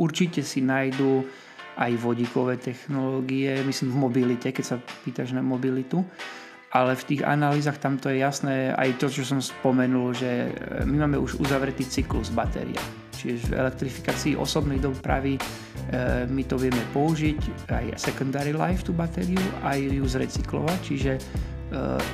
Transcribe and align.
určite 0.00 0.40
si 0.40 0.64
nájdú 0.64 1.28
aj 1.76 1.92
vodíkové 2.00 2.56
technológie, 2.56 3.60
myslím 3.64 3.92
v 3.92 4.00
mobilite, 4.08 4.48
keď 4.52 4.64
sa 4.64 4.76
pýtaš 5.04 5.36
na 5.36 5.44
mobilitu. 5.44 6.00
Ale 6.70 6.94
v 6.94 7.02
tých 7.02 7.22
analýzach 7.26 7.82
tam 7.82 7.98
to 7.98 8.14
je 8.14 8.22
jasné 8.22 8.70
aj 8.78 9.02
to, 9.02 9.10
čo 9.10 9.26
som 9.26 9.42
spomenul, 9.42 10.14
že 10.14 10.54
my 10.86 11.02
máme 11.02 11.18
už 11.18 11.42
uzavretý 11.42 11.82
cyklus 11.82 12.30
batéria. 12.30 12.78
Čiže 13.10 13.50
v 13.50 13.58
elektrifikácii 13.58 14.32
osobnej 14.38 14.78
dopravy 14.78 15.34
e, 15.34 15.40
my 16.30 16.42
to 16.46 16.54
vieme 16.54 16.80
použiť, 16.94 17.68
aj 17.74 17.98
secondary 17.98 18.54
life 18.54 18.86
tú 18.86 18.94
batériu, 18.94 19.42
aj 19.66 19.82
ju 19.82 20.04
zrecyklovať, 20.06 20.78
čiže 20.86 21.12
e, 21.18 21.20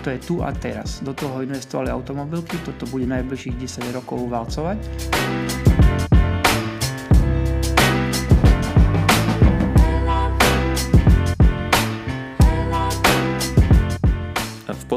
to 0.01 0.09
je 0.09 0.19
tu 0.25 0.41
a 0.41 0.51
teraz. 0.57 1.05
Do 1.05 1.13
toho 1.13 1.45
investovali 1.45 1.93
automobilky, 1.93 2.57
toto 2.65 2.89
bude 2.89 3.05
najbližších 3.13 3.61
10 3.61 3.93
rokov 3.93 4.25
valcovať. 4.25 4.81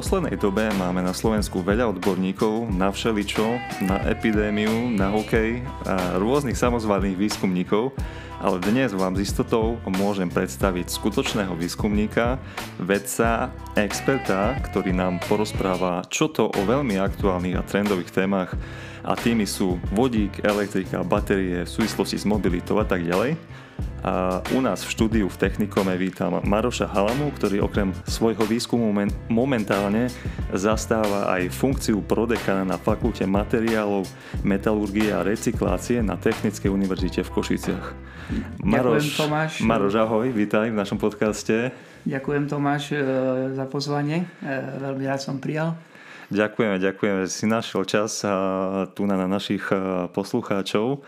Poslednej 0.10 0.42
dobe 0.42 0.66
máme 0.74 1.06
na 1.06 1.14
Slovensku 1.14 1.62
veľa 1.62 1.94
odborníkov 1.94 2.74
na 2.74 2.90
všeličo, 2.90 3.46
na 3.86 4.02
epidémiu, 4.10 4.90
na 4.90 5.14
hokej 5.14 5.62
a 5.86 6.18
rôznych 6.18 6.58
samozvaných 6.58 7.14
výskumníkov, 7.14 7.94
ale 8.42 8.58
dnes 8.58 8.90
vám 8.98 9.14
s 9.14 9.30
istotou 9.30 9.78
môžem 9.86 10.26
predstaviť 10.26 10.90
skutočného 10.90 11.54
výskumníka, 11.54 12.42
vedca, 12.82 13.54
experta, 13.78 14.58
ktorý 14.74 14.98
nám 14.98 15.22
porozpráva 15.30 16.02
čo 16.10 16.26
to 16.26 16.50
o 16.50 16.62
veľmi 16.66 16.98
aktuálnych 16.98 17.62
a 17.62 17.68
trendových 17.70 18.10
témach 18.10 18.58
a 19.06 19.14
tými 19.14 19.46
sú 19.46 19.78
vodík, 19.94 20.42
elektrika, 20.42 21.06
batérie 21.06 21.70
v 21.70 21.70
súvislosti 21.70 22.18
s 22.18 22.26
mobilitou 22.26 22.82
a 22.82 22.86
tak 22.90 23.06
ďalej. 23.06 23.38
A 24.00 24.40
u 24.56 24.64
nás 24.64 24.88
v 24.88 24.92
štúdiu 24.96 25.26
v 25.28 25.38
Technikome 25.38 25.94
vítam 26.00 26.40
Maroša 26.40 26.88
Halamu, 26.88 27.36
ktorý 27.36 27.68
okrem 27.68 27.92
svojho 28.08 28.48
výskumu 28.48 28.96
momentálne 29.28 30.08
zastáva 30.56 31.28
aj 31.36 31.52
funkciu 31.52 32.00
prodekana 32.00 32.64
na 32.64 32.78
Fakulte 32.80 33.28
materiálov, 33.28 34.08
metalurgie 34.42 35.12
a 35.12 35.20
recyklácie 35.22 36.00
na 36.00 36.16
Technickej 36.16 36.72
univerzite 36.72 37.28
v 37.28 37.30
Košiciach. 37.36 37.86
Maroš, 38.64 39.04
Ďakujem 39.04 39.10
Tomáš. 39.20 39.52
Maroš, 39.66 39.94
ahoj, 40.00 40.28
vítaj 40.32 40.70
v 40.70 40.78
našom 40.78 41.02
podcaste. 41.02 41.76
Ďakujem 42.08 42.48
Tomáš 42.48 42.96
e, 42.96 43.02
za 43.52 43.66
pozvanie, 43.68 44.24
e, 44.40 44.54
veľmi 44.80 45.04
rád 45.04 45.20
som 45.20 45.42
prijal. 45.42 45.76
Ďakujeme, 46.30 46.78
ďakujeme, 46.78 47.26
že 47.26 47.32
si 47.34 47.46
našiel 47.50 47.84
čas 47.90 48.22
tu 48.94 49.02
na 49.10 49.18
našich 49.26 49.66
e, 49.74 50.06
poslucháčov. 50.14 51.02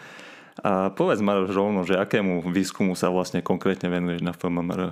A 0.60 0.92
povedz 0.92 1.24
Maroš 1.24 1.56
rovno, 1.56 1.88
že 1.88 1.96
akému 1.96 2.44
výskumu 2.52 2.92
sa 3.00 3.08
vlastne 3.08 3.40
konkrétne 3.40 3.88
venuješ 3.88 4.20
na 4.20 4.36
FMMR? 4.36 4.92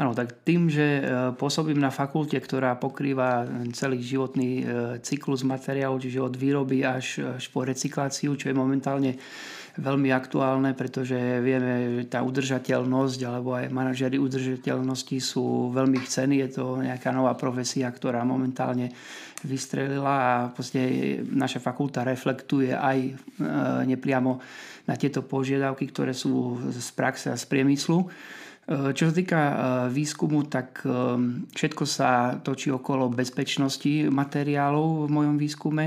Áno, 0.00 0.16
tak 0.16 0.46
tým, 0.46 0.70
že 0.70 1.00
e, 1.00 1.02
pôsobím 1.36 1.76
na 1.76 1.92
fakulte, 1.92 2.38
ktorá 2.40 2.78
pokrýva 2.78 3.44
celý 3.76 4.00
životný 4.00 4.50
e, 4.60 4.64
cyklus 5.04 5.44
materiálu, 5.44 6.00
čiže 6.00 6.24
od 6.24 6.34
výroby 6.40 6.86
až, 6.86 7.36
až 7.36 7.44
po 7.52 7.66
recykláciu, 7.66 8.32
čo 8.38 8.48
je 8.48 8.56
momentálne 8.56 9.20
veľmi 9.78 10.10
aktuálne, 10.10 10.74
pretože 10.74 11.14
vieme, 11.44 12.02
že 12.02 12.10
tá 12.10 12.24
udržateľnosť 12.26 13.20
alebo 13.22 13.54
aj 13.54 13.70
manažery 13.70 14.18
udržateľnosti 14.18 15.16
sú 15.22 15.70
veľmi 15.70 16.02
cení. 16.06 16.42
Je 16.42 16.58
to 16.58 16.82
nejaká 16.82 17.14
nová 17.14 17.36
profesia, 17.38 17.86
ktorá 17.92 18.26
momentálne 18.26 18.90
vystrelila 19.44 20.14
a 20.14 20.32
proste 20.52 20.80
naša 21.24 21.62
fakulta 21.62 22.04
reflektuje 22.04 22.76
aj 22.76 22.98
e, 23.00 23.12
nepriamo 23.88 24.36
na 24.84 24.94
tieto 24.96 25.24
požiadavky, 25.24 25.88
ktoré 25.88 26.12
sú 26.12 26.60
z 26.68 26.88
praxe 26.92 27.32
a 27.32 27.40
z 27.40 27.44
priemyslu. 27.48 28.04
E, 28.04 28.06
čo 28.92 29.08
sa 29.08 29.14
týka 29.16 29.40
e, 29.40 29.54
výskumu, 29.96 30.44
tak 30.52 30.84
všetko 31.56 31.84
sa 31.88 32.36
točí 32.44 32.68
okolo 32.68 33.08
bezpečnosti 33.08 34.12
materiálov 34.12 35.08
v 35.08 35.10
mojom 35.10 35.36
výskume. 35.40 35.84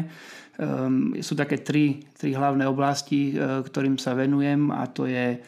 Sú 1.26 1.34
také 1.34 1.66
tri, 1.66 2.06
tri 2.14 2.38
hlavné 2.38 2.70
oblasti, 2.70 3.34
ktorým 3.38 3.98
sa 3.98 4.14
venujem 4.14 4.70
a 4.70 4.86
to 4.86 5.10
je 5.10 5.42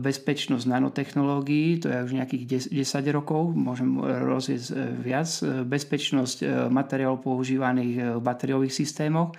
bezpečnosť 0.00 0.66
nanotechnológií, 0.66 1.78
to 1.78 1.86
je 1.86 2.02
už 2.02 2.12
nejakých 2.18 2.74
10 2.74 3.14
rokov, 3.14 3.54
môžem 3.54 4.02
rozjesť 4.02 4.74
e, 4.74 4.76
viac, 4.98 5.30
bezpečnosť 5.62 6.66
materiálov 6.66 7.22
používaných 7.22 8.18
v 8.18 8.20
batériových 8.20 8.74
systémoch 8.74 9.30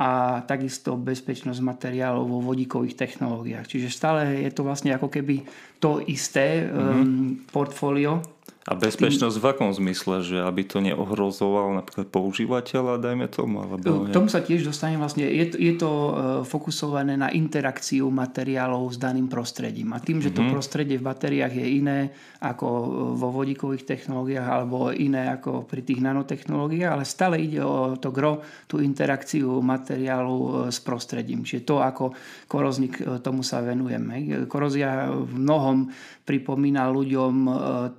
a 0.00 0.40
takisto 0.48 0.96
bezpečnosť 0.96 1.60
materiálov 1.60 2.24
vo 2.24 2.40
vodíkových 2.40 2.96
technológiách. 2.96 3.68
Čiže 3.68 3.88
stále 3.92 4.44
je 4.44 4.50
to 4.52 4.64
vlastne 4.64 4.96
ako 4.96 5.12
keby 5.12 5.44
to 5.76 6.00
isté 6.08 6.64
mm-hmm. 6.64 7.48
portfólio, 7.52 8.35
a 8.66 8.74
bezpečnosť 8.74 9.38
v 9.38 9.46
akom 9.46 9.70
zmysle? 9.70 10.26
Že 10.26 10.36
aby 10.42 10.66
to 10.66 10.82
neohrozovalo 10.82 11.78
napríklad 11.78 12.10
používateľa, 12.10 12.98
dajme 12.98 13.30
tomu? 13.30 13.62
Alebo 13.62 14.10
K 14.10 14.10
tomu 14.10 14.26
sa 14.26 14.42
tiež 14.42 14.66
dostane 14.66 14.98
vlastne. 14.98 15.22
Je 15.22 15.54
to, 15.54 15.56
je 15.56 15.72
to 15.78 15.90
e, 15.94 16.10
fokusované 16.42 17.14
na 17.14 17.30
interakciu 17.30 18.10
materiálov 18.10 18.90
s 18.90 18.98
daným 18.98 19.30
prostredím. 19.30 19.94
A 19.94 20.02
tým, 20.02 20.18
že 20.18 20.34
to 20.34 20.42
mm-hmm. 20.42 20.54
prostredie 20.58 20.98
v 20.98 21.06
batériách 21.06 21.54
je 21.54 21.66
iné 21.78 21.98
ako 22.42 22.66
vo 23.14 23.30
vodíkových 23.30 23.86
technológiách 23.86 24.48
alebo 24.50 24.90
iné 24.90 25.30
ako 25.30 25.62
pri 25.62 25.86
tých 25.86 26.02
nanotechnológiách, 26.02 26.90
ale 26.90 27.04
stále 27.06 27.38
ide 27.38 27.62
o 27.62 27.94
to 27.94 28.10
gro, 28.10 28.42
tú 28.66 28.82
interakciu 28.82 29.62
materiálu 29.62 30.34
e, 30.42 30.50
s 30.74 30.82
prostredím. 30.82 31.46
Čiže 31.46 31.62
to, 31.62 31.86
ako 31.86 32.18
korozník 32.50 32.98
e, 32.98 33.22
tomu 33.22 33.46
sa 33.46 33.62
venujeme. 33.62 34.42
Korozia 34.50 35.06
v 35.06 35.38
mnohom 35.38 35.86
pripomína 36.26 36.90
ľuďom 36.90 37.34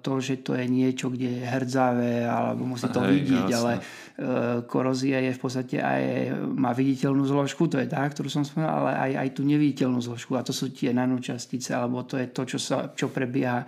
to, 0.04 0.20
že 0.20 0.44
to 0.44 0.57
je 0.58 0.68
niečo, 0.70 1.08
kde 1.14 1.42
je 1.42 1.44
hrdzavé 1.46 2.26
alebo 2.26 2.66
musí 2.66 2.90
to 2.90 3.02
Hej, 3.04 3.12
vidieť, 3.14 3.48
jasne. 3.48 3.58
ale 3.58 3.72
e, 3.78 3.82
korozia 4.66 5.22
je 5.22 5.32
v 5.36 5.40
podstate 5.40 5.78
aj, 5.78 6.02
má 6.58 6.74
viditeľnú 6.74 7.24
zložku, 7.26 7.70
to 7.70 7.78
je 7.78 7.88
tá, 7.88 8.02
ktorú 8.04 8.28
som 8.28 8.42
spomínal, 8.42 8.86
ale 8.86 8.92
aj, 8.98 9.12
aj 9.22 9.30
tú 9.38 9.42
neviditeľnú 9.46 10.00
zložku 10.02 10.36
a 10.36 10.46
to 10.46 10.52
sú 10.52 10.74
tie 10.74 10.92
nanočastice, 10.92 11.72
alebo 11.72 12.04
to 12.04 12.18
je 12.18 12.28
to, 12.34 12.42
čo, 12.44 12.60
sa, 12.60 12.90
čo 12.92 13.14
prebieha 13.14 13.64
e, 13.64 13.66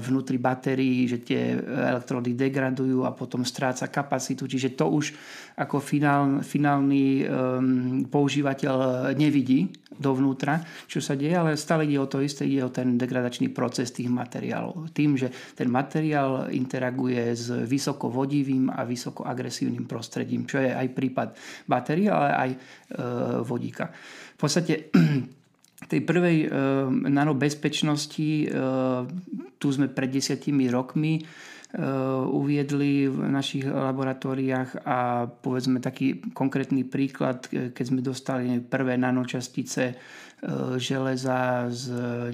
vnútri 0.00 0.40
batérií, 0.40 1.06
že 1.06 1.20
tie 1.20 1.56
elektrody 1.62 2.32
degradujú 2.32 3.04
a 3.04 3.12
potom 3.12 3.44
stráca 3.44 3.92
kapacitu, 3.92 4.48
čiže 4.48 4.74
to 4.74 4.88
už 4.88 5.12
ako 5.52 5.84
finál, 5.84 6.40
finálny 6.40 7.28
um, 7.28 8.08
používateľ 8.08 9.12
nevidí 9.12 9.68
dovnútra, 9.92 10.64
čo 10.88 11.04
sa 11.04 11.12
deje, 11.12 11.36
ale 11.36 11.60
stále 11.60 11.84
ide 11.84 12.00
o 12.00 12.08
to 12.08 12.24
isté, 12.24 12.48
ide 12.48 12.64
o 12.64 12.72
ten 12.72 12.96
degradačný 12.96 13.52
proces 13.52 13.92
tých 13.92 14.08
materiálov. 14.08 14.88
Tým, 14.96 15.20
že 15.20 15.28
ten 15.52 15.68
materiál 15.68 15.81
interaguje 16.52 17.34
s 17.34 17.50
vysokovodivým 17.50 18.70
a 18.70 18.86
vysokoagresívnym 18.86 19.88
prostredím, 19.88 20.46
čo 20.46 20.62
je 20.62 20.70
aj 20.70 20.88
prípad 20.94 21.28
batérií, 21.66 22.06
ale 22.06 22.28
aj 22.30 22.50
e, 22.52 22.58
vodíka. 23.42 23.90
V 24.36 24.38
podstate 24.38 24.92
tej 25.90 26.00
prvej 26.06 26.38
e, 26.44 26.48
nanobezpečnosti, 27.10 28.30
e, 28.42 28.46
tu 29.58 29.66
sme 29.72 29.90
pred 29.90 30.10
desiatimi 30.10 30.70
rokmi, 30.70 31.22
Eh, 31.72 31.80
uviedli 32.28 33.08
v 33.08 33.32
našich 33.32 33.64
laboratóriách 33.64 34.84
a 34.84 35.24
povedzme 35.24 35.80
taký 35.80 36.20
konkrétny 36.36 36.84
príklad, 36.84 37.48
keď 37.48 37.84
sme 37.88 38.04
dostali 38.04 38.60
prvé 38.60 39.00
nanočastice 39.00 39.84
eh, 39.88 39.96
železa 40.76 41.72
z 41.72 41.84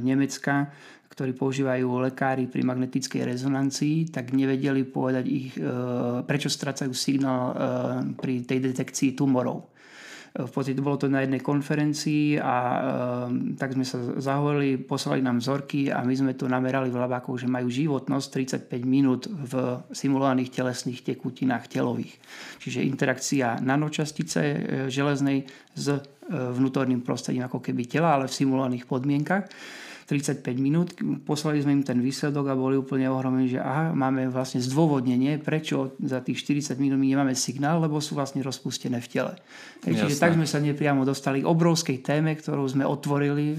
Nemecka, 0.02 0.74
ktorí 1.08 1.32
používajú 1.34 2.04
lekári 2.04 2.46
pri 2.46 2.62
magnetickej 2.62 3.24
rezonancii, 3.24 4.12
tak 4.12 4.36
nevedeli 4.36 4.84
povedať 4.86 5.24
ich, 5.26 5.56
eh, 5.56 5.64
prečo 6.22 6.52
strácajú 6.52 6.92
signál 6.92 7.40
pri 8.16 8.44
tej 8.44 8.70
detekcii 8.70 9.16
tumorov. 9.16 9.78
V 10.38 10.50
podstate 10.54 10.78
bolo 10.78 11.00
to 11.00 11.10
na 11.10 11.24
jednej 11.26 11.42
konferencii 11.42 12.36
a 12.36 12.56
e, 12.60 12.80
tak 13.56 13.72
sme 13.74 13.82
sa 13.82 13.98
zahovorili, 14.20 14.76
poslali 14.78 15.24
nám 15.24 15.40
vzorky 15.40 15.88
a 15.88 16.04
my 16.06 16.14
sme 16.14 16.32
tu 16.36 16.44
namerali 16.44 16.92
v 16.92 17.00
labákoch, 17.00 17.40
že 17.40 17.50
majú 17.50 17.72
životnosť 17.72 18.68
35 18.70 18.84
minút 18.84 19.26
v 19.26 19.82
simulovaných 19.88 20.52
telesných 20.52 21.00
tekutinách 21.02 21.72
telových. 21.72 22.14
Čiže 22.60 22.86
interakcia 22.86 23.58
nanočastice 23.58 24.40
e, 24.44 24.56
železnej 24.92 25.48
s 25.74 25.86
e, 25.90 25.98
vnútorným 26.30 27.00
prostredím 27.00 27.48
ako 27.48 27.64
keby 27.64 27.88
tela, 27.88 28.14
ale 28.14 28.28
v 28.28 28.38
simulovaných 28.38 28.84
podmienkach. 28.84 29.48
35 30.08 30.40
minút. 30.56 30.96
Poslali 31.28 31.60
sme 31.60 31.76
im 31.76 31.84
ten 31.84 32.00
výsledok 32.00 32.48
a 32.48 32.56
boli 32.56 32.80
úplne 32.80 33.12
ohromení, 33.12 33.52
že 33.52 33.60
aha, 33.60 33.92
máme 33.92 34.32
vlastne 34.32 34.64
zdôvodnenie, 34.64 35.36
prečo 35.36 35.92
za 36.00 36.24
tých 36.24 36.40
40 36.48 36.80
minút 36.80 36.96
my 36.96 37.12
nemáme 37.12 37.36
signál, 37.36 37.84
lebo 37.84 38.00
sú 38.00 38.16
vlastne 38.16 38.40
rozpustené 38.40 39.04
v 39.04 39.08
tele. 39.12 39.36
Takže 39.84 40.16
tak 40.16 40.32
sme 40.32 40.48
sa 40.48 40.64
nepriamo 40.64 41.04
dostali 41.04 41.44
k 41.44 41.50
obrovskej 41.52 42.00
téme, 42.00 42.32
ktorú 42.32 42.64
sme 42.64 42.88
otvorili 42.88 43.52
e, 43.52 43.56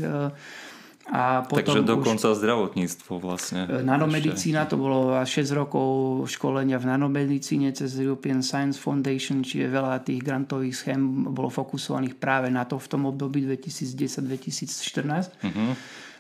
A 1.09 1.41
potom 1.41 1.73
Takže 1.73 1.89
dokonca 1.89 2.29
už, 2.33 2.37
zdravotníctvo 2.37 3.13
vlastne. 3.17 3.65
E, 3.65 3.81
nanomedicína, 3.81 4.69
to 4.69 4.77
bolo 4.77 5.17
6 5.17 5.25
rokov 5.57 6.21
školenia 6.29 6.77
v 6.77 6.85
nanomedicíne 6.85 7.73
cez 7.73 7.97
European 7.97 8.45
Science 8.45 8.77
Foundation, 8.77 9.41
čiže 9.41 9.73
veľa 9.73 10.05
tých 10.05 10.21
grantových 10.21 10.77
schém 10.77 11.01
bolo 11.29 11.49
fokusovaných 11.49 12.13
práve 12.17 12.53
na 12.53 12.65
to 12.69 12.77
v 12.77 12.87
tom 12.89 13.05
období 13.09 13.41
2010-2014. 13.45 15.45
Uh-huh. 15.45 15.73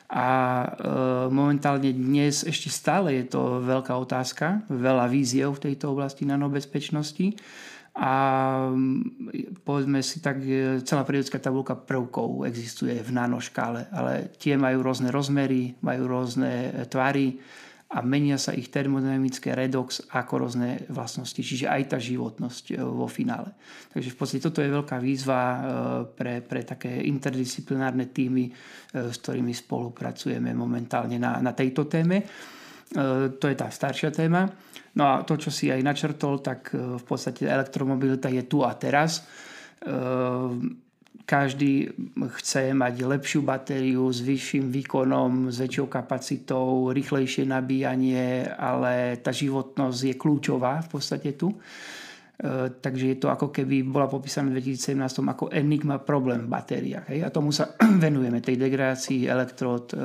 A 0.09 0.27
e, 0.29 0.69
momentálne 1.29 1.93
dnes 1.93 2.41
ešte 2.41 2.73
stále 2.73 3.21
je 3.21 3.29
to 3.29 3.61
veľká 3.61 3.93
otázka, 3.93 4.65
veľa 4.65 5.05
víziev 5.05 5.53
v 5.53 5.69
tejto 5.69 5.93
oblasti 5.93 6.25
nanobezpečnosti. 6.25 7.37
A 7.93 8.13
mm, 8.73 9.61
povedzme 9.61 10.01
si 10.01 10.17
tak, 10.17 10.41
e, 10.41 10.81
celá 10.81 11.05
periodická 11.05 11.37
tabulka 11.37 11.77
prvkov 11.77 12.49
existuje 12.49 12.97
v 12.97 13.09
nanoškále, 13.13 13.93
ale 13.93 14.33
tie 14.41 14.57
majú 14.57 14.81
rôzne 14.81 15.13
rozmery, 15.13 15.77
majú 15.85 16.09
rôzne 16.09 16.73
e, 16.73 16.89
tvary 16.89 17.37
a 17.89 18.05
menia 18.05 18.37
sa 18.37 18.53
ich 18.53 18.69
termodynamické 18.69 19.57
redox 19.57 20.05
ako 20.13 20.45
rôzne 20.45 20.85
vlastnosti, 20.93 21.41
čiže 21.41 21.65
aj 21.65 21.95
tá 21.95 21.97
životnosť 21.97 22.77
e, 22.77 22.85
vo 22.85 23.09
finále. 23.09 23.49
Takže 23.89 24.13
v 24.13 24.17
podstate 24.17 24.45
toto 24.45 24.61
je 24.61 24.69
veľká 24.69 25.01
výzva 25.01 25.41
pre, 26.13 26.45
pre 26.45 26.61
také 26.61 27.01
interdisciplinárne 27.09 28.13
týmy, 28.13 28.45
s 28.93 29.17
ktorými 29.25 29.49
spolupracujeme 29.49 30.53
momentálne 30.53 31.17
na, 31.17 31.41
na 31.41 31.57
tejto 31.57 31.89
téme. 31.89 32.21
To 32.93 33.45
je 33.49 33.55
tá 33.57 33.69
staršia 33.69 34.13
téma. 34.13 34.45
No 34.97 35.03
a 35.05 35.13
to, 35.21 35.37
čo 35.37 35.53
si 35.53 35.69
aj 35.69 35.85
načrtol, 35.85 36.41
tak 36.41 36.73
e, 36.73 36.97
v 36.97 37.03
podstate 37.05 37.45
elektromobilita 37.45 38.27
je 38.27 38.43
tu 38.49 38.65
a 38.65 38.73
teraz. 38.73 39.23
Každý 41.25 41.89
chce 42.39 42.73
mať 42.73 42.95
lepšiu 43.05 43.41
batériu 43.45 44.09
s 44.09 44.23
vyšším 44.23 44.71
výkonom, 44.71 45.53
s 45.53 45.61
väčšou 45.61 45.87
kapacitou, 45.87 46.89
rýchlejšie 46.89 47.45
nabíjanie, 47.45 48.49
ale 48.49 49.17
tá 49.21 49.29
životnosť 49.29 49.99
je 50.09 50.15
kľúčová 50.17 50.81
v 50.85 50.89
podstate 50.89 51.37
tu. 51.37 51.53
Eh, 52.39 52.71
takže 52.79 53.05
je 53.11 53.17
to 53.19 53.27
ako 53.27 53.51
keby 53.51 53.83
bola 53.83 54.07
popísaná 54.07 54.47
v 54.55 54.63
2017 54.63 54.95
ako 55.27 55.51
enigma 55.51 55.99
problém 55.99 56.47
v 56.47 56.55
batériách. 56.55 57.11
Hej? 57.11 57.27
A 57.27 57.35
tomu 57.35 57.51
sa 57.51 57.75
venujeme, 58.07 58.39
tej 58.39 58.55
degradácii 58.55 59.27
elektród 59.27 59.91
eh, 59.91 59.99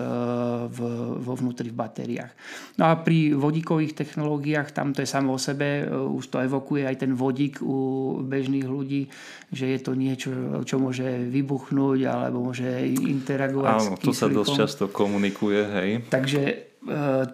vo 1.15 1.33
vnútri 1.39 1.71
v 1.71 1.79
batériách. 1.79 2.35
No 2.83 2.91
a 2.91 2.99
pri 2.99 3.39
vodíkových 3.39 3.95
technológiách, 3.95 4.75
tam 4.75 4.91
to 4.91 5.07
je 5.07 5.09
samo 5.15 5.39
o 5.39 5.39
sebe, 5.39 5.87
eh, 5.87 5.95
už 5.95 6.35
to 6.35 6.43
evokuje 6.43 6.83
aj 6.83 7.07
ten 7.07 7.15
vodík 7.15 7.63
u 7.63 8.19
bežných 8.27 8.67
ľudí, 8.67 9.07
že 9.55 9.71
je 9.71 9.79
to 9.79 9.95
niečo, 9.95 10.31
čo 10.67 10.83
môže 10.83 11.07
vybuchnúť 11.31 12.03
alebo 12.11 12.51
môže 12.51 12.67
interagovať 12.99 13.79
Áno, 13.79 13.95
to 13.95 14.11
sa 14.11 14.27
dosť 14.27 14.59
často 14.59 14.85
komunikuje. 14.91 15.61
Hej. 15.71 15.91
Takže 16.11 16.74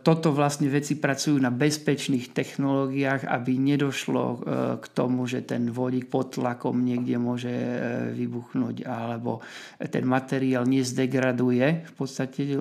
toto 0.06 0.30
vlastne 0.30 0.70
veci 0.70 0.94
pracujú 0.94 1.42
na 1.42 1.50
bezpečných 1.50 2.30
technológiách, 2.30 3.26
aby 3.26 3.58
nedošlo 3.58 4.22
e, 4.22 4.36
k 4.78 4.86
tomu, 4.94 5.26
že 5.26 5.42
ten 5.42 5.74
vodík 5.74 6.06
pod 6.06 6.38
tlakom 6.38 6.78
niekde 6.78 7.18
môže 7.18 7.50
e, 7.50 7.74
vybuchnúť 8.14 8.86
alebo 8.86 9.42
ten 9.90 10.06
materiál 10.06 10.62
nezdegraduje. 10.70 11.82
V 11.82 11.94
podstate 11.98 12.54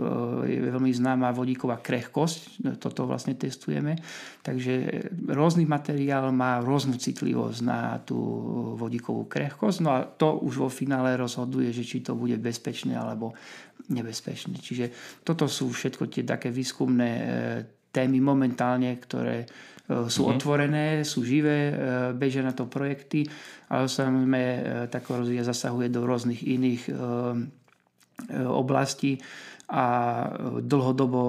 je 0.50 0.57
veľmi 0.65 0.89
známa 0.89 1.30
vodíková 1.30 1.77
krehkosť, 1.77 2.65
toto 2.81 3.06
vlastne 3.06 3.38
testujeme. 3.38 4.01
Takže 4.42 5.06
rôzny 5.30 5.69
materiál 5.69 6.33
má 6.33 6.57
rôznu 6.57 6.97
citlivosť 6.97 7.59
na 7.62 8.01
tú 8.01 8.18
vodíkovú 8.81 9.30
krehkosť, 9.30 9.77
no 9.85 9.89
a 9.94 10.09
to 10.09 10.42
už 10.42 10.65
vo 10.65 10.69
finále 10.74 11.13
rozhoduje, 11.13 11.69
že 11.69 11.85
či 11.85 12.01
to 12.01 12.18
bude 12.18 12.33
bezpečné 12.42 12.97
alebo 12.97 13.38
nebezpečné. 13.89 14.62
Čiže 14.62 14.85
toto 15.25 15.50
sú 15.50 15.74
všetko 15.74 16.12
tie 16.12 16.24
také 16.24 16.53
výskumné 16.79 17.11
e, 17.11 17.27
témy 17.91 18.23
momentálne, 18.23 18.95
ktoré 18.95 19.43
e, 19.43 19.47
sú 20.07 20.23
uh-huh. 20.23 20.39
otvorené, 20.39 21.03
sú 21.03 21.27
živé, 21.27 21.59
e, 21.67 21.73
bežia 22.15 22.39
na 22.39 22.55
to 22.55 22.71
projekty, 22.71 23.27
ale 23.67 23.91
samozrejme 23.91 24.41
tá 24.87 25.03
korozia 25.03 25.43
zasahuje 25.43 25.91
do 25.91 26.07
rôznych 26.07 26.41
iných 26.41 26.89
oblastí 28.49 29.21
a 29.69 29.86
dlhodobo 30.66 31.21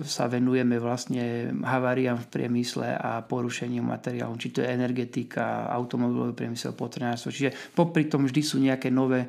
sa 0.00 0.24
venujeme 0.32 0.80
vlastne 0.80 1.52
haváriám 1.60 2.24
v 2.24 2.30
priemysle 2.32 2.88
a 2.96 3.20
porušeniu 3.20 3.84
materiálu, 3.84 4.32
či 4.40 4.48
to 4.48 4.64
je 4.64 4.72
energetika, 4.72 5.68
automobilový 5.68 6.32
priemysel, 6.32 6.72
potrenárstvo. 6.72 7.28
Čiže 7.28 7.76
popri 7.76 8.08
tom 8.08 8.24
vždy 8.24 8.40
sú 8.40 8.56
nejaké 8.64 8.88
nové 8.88 9.28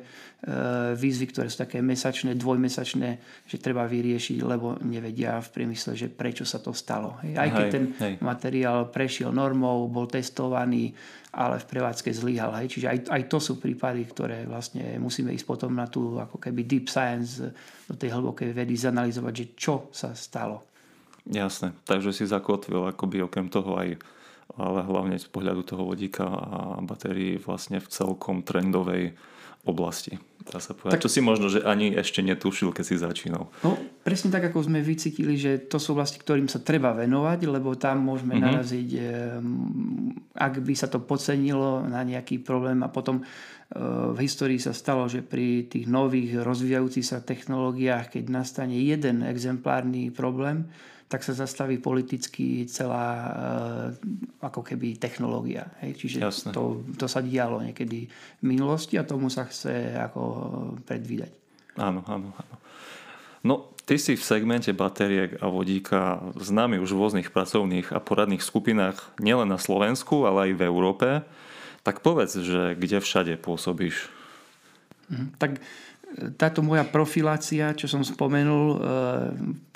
výzvy, 0.96 1.28
ktoré 1.28 1.52
sú 1.52 1.60
také 1.60 1.84
mesačné, 1.84 2.40
dvojmesačné, 2.40 3.08
že 3.44 3.56
treba 3.60 3.84
vyriešiť, 3.84 4.40
lebo 4.40 4.80
nevedia 4.80 5.36
v 5.44 5.48
priemysle, 5.52 5.92
že 5.92 6.08
prečo 6.08 6.48
sa 6.48 6.64
to 6.64 6.72
stalo. 6.72 7.20
Aj 7.20 7.52
keď 7.52 7.64
ten 7.68 7.84
hej. 8.00 8.16
materiál 8.24 8.88
prešiel 8.88 9.28
normou, 9.28 9.92
bol 9.92 10.08
testovaný, 10.08 10.96
ale 11.38 11.62
v 11.62 11.70
prevádzke 11.70 12.10
zlyhal. 12.10 12.50
Hej. 12.58 12.74
Čiže 12.74 12.86
aj, 12.90 12.98
aj 13.14 13.22
to 13.30 13.38
sú 13.38 13.62
prípady, 13.62 14.02
ktoré 14.10 14.42
vlastne 14.50 14.98
musíme 14.98 15.30
ísť 15.30 15.46
potom 15.46 15.70
na 15.70 15.86
tú 15.86 16.18
ako 16.18 16.42
keby 16.42 16.66
deep 16.66 16.90
science, 16.90 17.38
do 17.86 17.94
tej 17.94 18.10
hlbokej 18.18 18.50
vedy, 18.50 18.74
zanalizovať, 18.74 19.32
že 19.32 19.46
čo 19.54 19.74
sa 19.94 20.10
stalo. 20.18 20.66
Jasné, 21.28 21.78
takže 21.86 22.10
si 22.10 22.26
zakotvil 22.26 22.90
akoby 22.90 23.22
okrem 23.22 23.46
toho 23.46 23.78
aj 23.78 23.94
ale 24.56 24.80
hlavne 24.80 25.20
z 25.20 25.28
pohľadu 25.28 25.60
toho 25.60 25.84
vodíka 25.84 26.24
a 26.24 26.80
batérií 26.80 27.36
vlastne 27.36 27.84
v 27.84 27.88
celkom 27.92 28.40
trendovej 28.40 29.12
oblasti. 29.70 30.16
Dá 30.48 30.58
sa 30.64 30.72
povedať. 30.72 30.96
Tak, 30.96 31.04
čo 31.04 31.12
si 31.12 31.20
možno, 31.20 31.52
že 31.52 31.60
ani 31.60 31.92
ešte 31.92 32.24
netušil, 32.24 32.72
keď 32.72 32.84
si 32.84 32.96
začínal. 32.96 33.52
No, 33.60 33.76
presne 34.00 34.32
tak, 34.32 34.48
ako 34.48 34.64
sme 34.64 34.80
vycítili, 34.80 35.36
že 35.36 35.68
to 35.68 35.76
sú 35.76 35.92
oblasti, 35.92 36.16
ktorým 36.16 36.48
sa 36.48 36.64
treba 36.64 36.96
venovať, 36.96 37.44
lebo 37.44 37.76
tam 37.76 38.00
môžeme 38.00 38.40
mm-hmm. 38.40 38.48
naraziť, 38.48 38.88
eh, 38.96 39.04
ak 40.40 40.54
by 40.64 40.74
sa 40.74 40.88
to 40.88 41.04
podcenilo 41.04 41.84
na 41.84 42.00
nejaký 42.00 42.40
problém 42.40 42.80
a 42.80 42.88
potom 42.88 43.20
eh, 43.20 43.28
v 44.12 44.18
histórii 44.24 44.56
sa 44.56 44.72
stalo, 44.72 45.04
že 45.04 45.20
pri 45.20 45.68
tých 45.68 45.84
nových 45.84 46.40
rozvíjajúcich 46.40 47.04
sa 47.04 47.20
technológiách, 47.20 48.16
keď 48.16 48.24
nastane 48.32 48.80
jeden 48.80 49.20
exemplárny 49.20 50.08
problém, 50.08 50.72
tak 51.08 51.24
sa 51.24 51.32
zastaví 51.32 51.80
politicky 51.80 52.68
celá 52.68 53.08
e, 53.16 53.30
ako 54.44 54.60
keby 54.60 55.00
technológia. 55.00 55.72
Hej? 55.80 56.04
Čiže 56.04 56.18
to, 56.52 56.84
to 57.00 57.08
sa 57.08 57.24
dialo 57.24 57.64
niekedy 57.64 58.04
v 58.12 58.44
minulosti 58.44 59.00
a 59.00 59.08
tomu 59.08 59.32
sa 59.32 59.48
chce 59.48 59.96
ako 59.96 60.22
predvídať. 60.84 61.32
Áno, 61.80 62.04
áno, 62.04 62.28
áno. 62.36 62.56
No, 63.40 63.72
ty 63.88 63.96
si 63.96 64.20
v 64.20 64.22
segmente 64.22 64.68
batériek 64.76 65.40
a 65.40 65.48
vodíka 65.48 66.20
známy 66.36 66.76
už 66.76 66.92
v 66.92 67.00
rôznych 67.00 67.28
pracovných 67.32 67.96
a 67.96 68.04
poradných 68.04 68.44
skupinách 68.44 69.16
nielen 69.16 69.48
na 69.48 69.56
Slovensku, 69.56 70.28
ale 70.28 70.52
aj 70.52 70.60
v 70.60 70.62
Európe. 70.68 71.08
Tak 71.88 72.04
povedz, 72.04 72.36
že 72.36 72.76
kde 72.76 73.00
všade 73.00 73.40
pôsobíš? 73.40 74.12
Mhm, 75.08 75.40
tak 75.40 75.64
táto 76.36 76.64
moja 76.64 76.88
profilácia, 76.88 77.76
čo 77.76 77.84
som 77.84 78.00
spomenul, 78.00 78.64
e, 78.72 78.78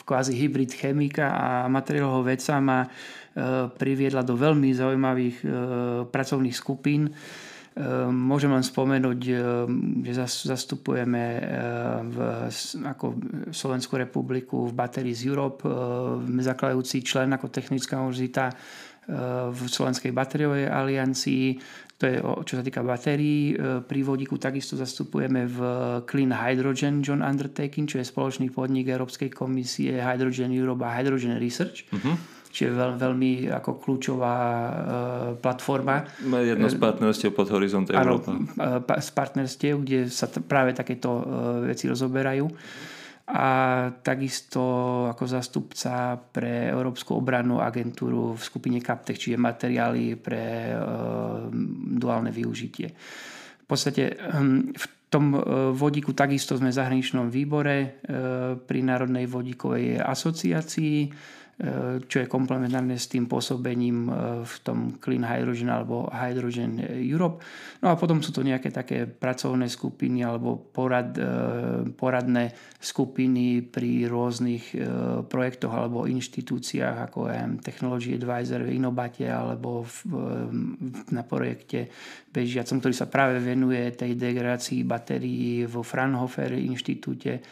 kvázi 0.03 0.35
hybrid 0.35 0.73
chemika 0.75 1.31
a 1.31 1.47
materiálového 1.69 2.25
vedca 2.25 2.59
ma 2.59 2.81
e, 2.83 2.89
priviedla 3.69 4.25
do 4.25 4.35
veľmi 4.35 4.73
zaujímavých 4.73 5.37
e, 5.43 5.47
pracovných 6.09 6.57
skupín. 6.57 7.13
Môžem 8.13 8.53
len 8.53 8.61
spomenúť, 8.61 9.19
že 10.05 10.13
zastupujeme 10.45 11.41
v, 12.05 12.17
ako 12.85 13.17
Slovenskú 13.49 13.97
republiku 13.97 14.69
v 14.69 14.77
Batteries 14.77 15.25
Europe, 15.25 15.65
zakladajúci 16.21 17.01
člen 17.01 17.33
ako 17.33 17.49
Technická 17.49 17.97
univerzita 17.97 18.53
v 19.49 19.61
Slovenskej 19.73 20.13
batériovej 20.13 20.69
aliancii. 20.69 21.57
To 22.03 22.11
je, 22.11 22.19
čo 22.19 22.59
sa 22.59 22.67
týka 22.67 22.83
batérií. 22.83 23.55
E, 23.55 23.79
pri 23.87 24.03
vodíku 24.03 24.35
takisto 24.35 24.75
zastupujeme 24.75 25.47
v 25.47 25.59
Clean 26.11 26.35
Hydrogen 26.35 26.99
John 26.99 27.23
Undertaking, 27.23 27.87
čo 27.87 28.03
je 28.03 28.07
spoločný 28.07 28.51
podnik 28.51 28.91
Európskej 28.91 29.31
komisie 29.31 30.03
Hydrogen 30.03 30.51
Europe 30.51 30.83
a 30.83 30.91
Hydrogen 30.99 31.39
Research. 31.39 31.87
Uh-huh 31.95 32.43
čiže 32.53 32.69
veľ, 32.69 33.01
veľmi 33.01 33.49
ako 33.49 33.81
kľúčová 33.81 34.37
e, 34.37 34.73
platforma. 35.41 36.05
Jedno 36.21 36.69
z 36.69 36.77
partnerstiev 36.77 37.33
pod 37.33 37.49
Horizont 37.49 37.89
Európa. 37.89 38.37
Áno, 38.37 38.85
z 38.85 39.11
partnerstiev, 39.17 39.81
kde 39.81 40.13
sa 40.13 40.29
t- 40.29 40.45
práve 40.45 40.77
takéto 40.77 41.11
e, 41.17 41.73
veci 41.73 41.89
rozoberajú 41.89 42.45
a 43.23 43.47
takisto 44.03 44.63
ako 45.07 45.25
zastupca 45.31 46.19
pre 46.19 46.75
Európsku 46.75 47.15
obrannú 47.15 47.63
agentúru 47.63 48.35
v 48.35 48.43
skupine 48.43 48.83
Captech, 48.83 49.15
čiže 49.15 49.39
materiály 49.39 50.19
pre 50.19 50.75
e, 50.75 50.77
duálne 51.97 52.35
využitie. 52.35 52.91
V 53.63 53.67
podstate 53.71 54.19
hm, 54.19 54.75
v 54.75 54.85
tom 55.07 55.39
e, 55.39 55.41
vodíku 55.71 56.19
takisto 56.19 56.59
sme 56.59 56.75
v 56.75 56.79
zahraničnom 56.83 57.31
výbore 57.31 57.77
e, 57.79 57.89
pri 58.59 58.81
Národnej 58.83 59.31
vodíkovej 59.31 60.03
asociácii. 60.03 60.97
Čo 62.09 62.17
je 62.19 62.27
komplementárne 62.27 62.97
s 62.99 63.07
tým 63.07 63.29
pôsobením 63.31 64.09
v 64.43 64.55
tom 64.65 64.99
Clean 64.99 65.23
Hydrogen 65.23 65.71
alebo 65.71 66.09
Hydrogen 66.11 66.81
Europe. 67.05 67.45
No 67.85 67.93
a 67.93 67.95
potom 67.95 68.19
sú 68.19 68.35
to 68.35 68.43
nejaké 68.43 68.73
také 68.73 69.07
pracovné 69.07 69.71
skupiny 69.71 70.27
alebo 70.27 70.59
porad, 70.59 71.15
poradné 71.95 72.51
skupiny 72.83 73.63
pri 73.63 74.11
rôznych 74.11 74.75
projektoch 75.31 75.71
alebo 75.71 76.11
inštitúciách 76.11 76.97
ako 77.13 77.31
Technology 77.63 78.17
Advisor 78.17 78.67
v 78.67 78.75
Inobate 78.83 79.31
alebo 79.31 79.87
v, 79.87 79.97
na 81.15 81.23
projekte 81.23 81.93
bežiacom, 82.33 82.81
ktorý 82.81 82.95
sa 82.97 83.07
práve 83.07 83.39
venuje 83.39 83.93
tej 83.95 84.17
degradácii 84.19 84.83
batérií 84.83 85.69
vo 85.69 85.85
Fraunhofer 85.87 86.57
inštitúte 86.59 87.45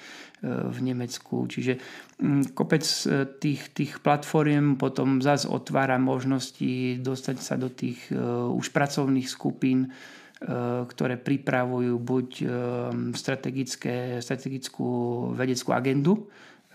v 0.45 0.79
Nemecku. 0.81 1.45
Čiže 1.45 1.77
mm, 2.17 2.57
kopec 2.57 2.85
e, 2.85 3.29
tých, 3.37 3.63
tých 3.77 3.93
platform 4.01 4.81
potom 4.81 5.21
zase 5.21 5.45
otvára 5.45 6.01
možnosti 6.01 6.97
dostať 7.01 7.37
sa 7.41 7.61
do 7.61 7.69
tých 7.69 8.01
e, 8.09 8.17
už 8.57 8.73
pracovných 8.73 9.29
skupín, 9.29 9.89
e, 9.89 9.89
ktoré 10.89 11.21
pripravujú 11.21 11.95
buď 12.01 12.29
strategické, 13.13 14.19
strategickú 14.25 14.89
vedeckú 15.37 15.71
agendu, 15.77 16.29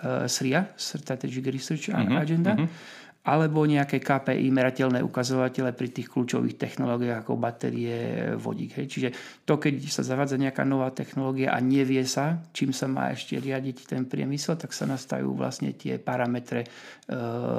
SRIA, 0.06 0.76
Strategic 0.76 1.40
Research 1.48 1.88
uh-huh, 1.88 2.20
Agenda, 2.20 2.54
uh-huh 2.54 3.04
alebo 3.26 3.66
nejaké 3.66 3.98
KPI 3.98 4.54
merateľné 4.54 5.02
ukazovatele 5.02 5.74
pri 5.74 5.90
tých 5.90 6.14
kľúčových 6.14 6.62
technológiách 6.62 7.26
ako 7.26 7.42
batérie, 7.42 7.98
vodík. 8.38 8.78
Hej. 8.78 8.86
Čiže 8.86 9.10
to, 9.50 9.58
keď 9.58 9.82
sa 9.90 10.06
zavádza 10.06 10.38
nejaká 10.38 10.62
nová 10.62 10.94
technológia 10.94 11.50
a 11.50 11.58
nevie 11.58 12.06
sa, 12.06 12.46
čím 12.54 12.70
sa 12.70 12.86
má 12.86 13.10
ešte 13.10 13.42
riadiť 13.42 13.90
ten 13.90 14.06
priemysel, 14.06 14.62
tak 14.62 14.78
sa 14.78 14.86
nastavujú 14.86 15.34
vlastne 15.34 15.74
tie 15.74 15.98
parametre 15.98 16.62
e, 16.62 16.70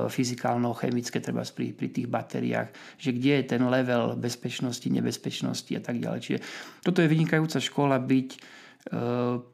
fyzikálno-chemické 0.07 1.19
treba 1.19 1.43
pri, 1.43 1.75
pri 1.75 1.89
tých 1.91 2.07
batériách, 2.07 2.71
že 3.03 3.11
kde 3.11 3.43
je 3.43 3.45
ten 3.51 3.63
level 3.67 4.15
bezpečnosti, 4.15 4.87
nebezpečnosti 4.87 5.73
a 5.75 5.83
tak 5.83 5.99
ďalej. 5.99 6.21
Čiže 6.23 6.41
toto 6.87 7.03
je 7.03 7.11
vynikajúca 7.11 7.59
škola 7.59 7.99
byť 7.99 8.29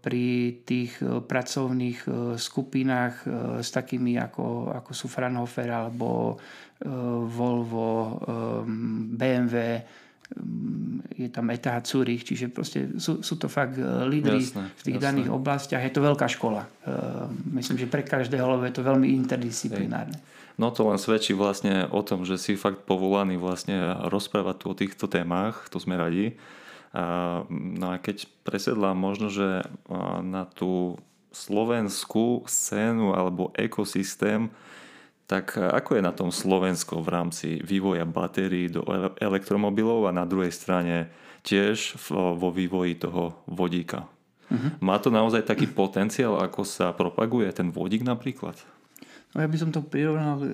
pri 0.03 0.27
tých 0.69 0.93
eh, 1.01 1.21
pracovných 1.25 2.01
eh, 2.05 2.13
skupinách 2.37 3.15
eh, 3.25 3.31
s 3.65 3.69
takými 3.73 4.21
ako, 4.21 4.77
ako 4.77 4.91
sú 4.93 5.07
Fraunhofer 5.09 5.69
alebo 5.73 6.37
Volvo, 7.23 8.19
BMW, 9.07 9.55
je 11.15 11.31
tam 11.31 11.47
ETH 11.55 11.87
Zurich, 11.87 12.27
čiže 12.27 12.51
proste 12.51 12.99
sú, 12.99 13.23
sú 13.23 13.39
to 13.39 13.47
fakt 13.47 13.79
lídry 13.79 14.43
jasné, 14.43 14.67
v 14.67 14.83
tých 14.91 14.99
jasné. 14.99 15.07
daných 15.07 15.31
oblastiach. 15.31 15.79
Je 15.79 15.95
to 15.95 16.03
veľká 16.03 16.27
škola. 16.27 16.67
Myslím, 17.55 17.79
že 17.79 17.87
pre 17.87 18.03
každého, 18.03 18.59
lebo 18.59 18.67
je 18.67 18.75
to 18.75 18.83
veľmi 18.83 19.15
interdisciplinárne. 19.15 20.19
No 20.59 20.75
to 20.75 20.91
len 20.91 20.99
svedčí 20.99 21.39
vlastne 21.39 21.87
o 21.87 22.03
tom, 22.03 22.27
že 22.27 22.35
si 22.35 22.59
fakt 22.59 22.83
povolaný 22.83 23.39
vlastne 23.39 24.03
rozprávať 24.11 24.57
tu 24.59 24.67
o 24.67 24.75
týchto 24.75 25.07
témach, 25.07 25.71
to 25.71 25.79
sme 25.79 25.95
radi. 25.95 26.35
No 27.49 27.87
a 27.89 27.97
keď 27.97 28.29
presedlám 28.45 28.97
možno, 28.97 29.33
že 29.33 29.65
na 30.21 30.45
tú 30.45 31.01
slovenskú 31.33 32.45
scénu 32.45 33.17
alebo 33.17 33.49
ekosystém, 33.57 34.53
tak 35.25 35.57
ako 35.57 35.97
je 35.97 36.03
na 36.05 36.13
tom 36.13 36.29
Slovensko 36.29 37.01
v 37.01 37.09
rámci 37.09 37.49
vývoja 37.65 38.05
batérií 38.05 38.69
do 38.69 38.85
elektromobilov 39.17 40.05
a 40.05 40.13
na 40.13 40.29
druhej 40.29 40.53
strane 40.53 41.09
tiež 41.41 41.97
vo 42.13 42.53
vývoji 42.53 43.01
toho 43.01 43.41
vodíka? 43.49 44.05
Uh-huh. 44.53 44.77
Má 44.85 45.01
to 45.01 45.09
naozaj 45.09 45.49
taký 45.49 45.65
potenciál, 45.73 46.37
ako 46.37 46.69
sa 46.69 46.93
propaguje 46.93 47.49
ten 47.57 47.73
vodík 47.73 48.05
napríklad? 48.05 48.61
No 49.33 49.41
ja 49.41 49.49
by 49.49 49.57
som 49.57 49.73
to 49.73 49.81
prirovnal 49.81 50.45
e, 50.45 50.49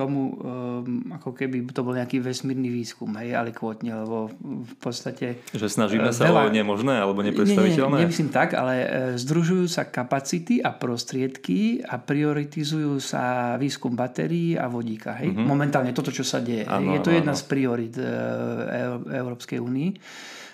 tomu, 0.00 0.40
um, 0.40 1.12
ako 1.12 1.36
keby 1.36 1.68
to 1.68 1.84
bol 1.84 1.92
nejaký 1.92 2.24
vesmírny 2.24 2.72
výskum, 2.72 3.12
hej, 3.20 3.36
ale 3.36 3.52
kvotne, 3.52 3.92
lebo 4.00 4.32
v 4.40 4.74
podstate... 4.80 5.44
Že 5.52 5.68
snažíme 5.68 6.08
uh, 6.08 6.16
sa 6.16 6.32
veľa... 6.32 6.48
o 6.48 6.48
nemožné 6.48 6.96
alebo 6.96 7.20
nepredstaviteľné? 7.20 7.92
Nie, 7.92 8.00
nie, 8.00 8.04
nemyslím 8.08 8.30
tak, 8.32 8.56
ale 8.56 8.74
uh, 8.80 8.88
združujú 9.20 9.68
sa 9.68 9.84
kapacity 9.92 10.64
a 10.64 10.72
prostriedky 10.72 11.84
a 11.84 12.00
prioritizujú 12.00 12.96
sa 12.96 13.54
výskum 13.60 13.92
batérií 13.92 14.56
a 14.56 14.72
vodíka. 14.72 15.20
Hej. 15.20 15.36
Uh-huh. 15.36 15.44
Momentálne 15.44 15.92
toto, 15.92 16.08
čo 16.08 16.24
sa 16.24 16.40
deje. 16.40 16.64
Ano, 16.64 16.96
je 16.96 17.04
to 17.04 17.12
jedna 17.12 17.36
ano. 17.36 17.40
z 17.40 17.44
priorit 17.44 17.94
uh, 18.00 18.96
Európskej 19.04 19.60
únii. 19.60 19.90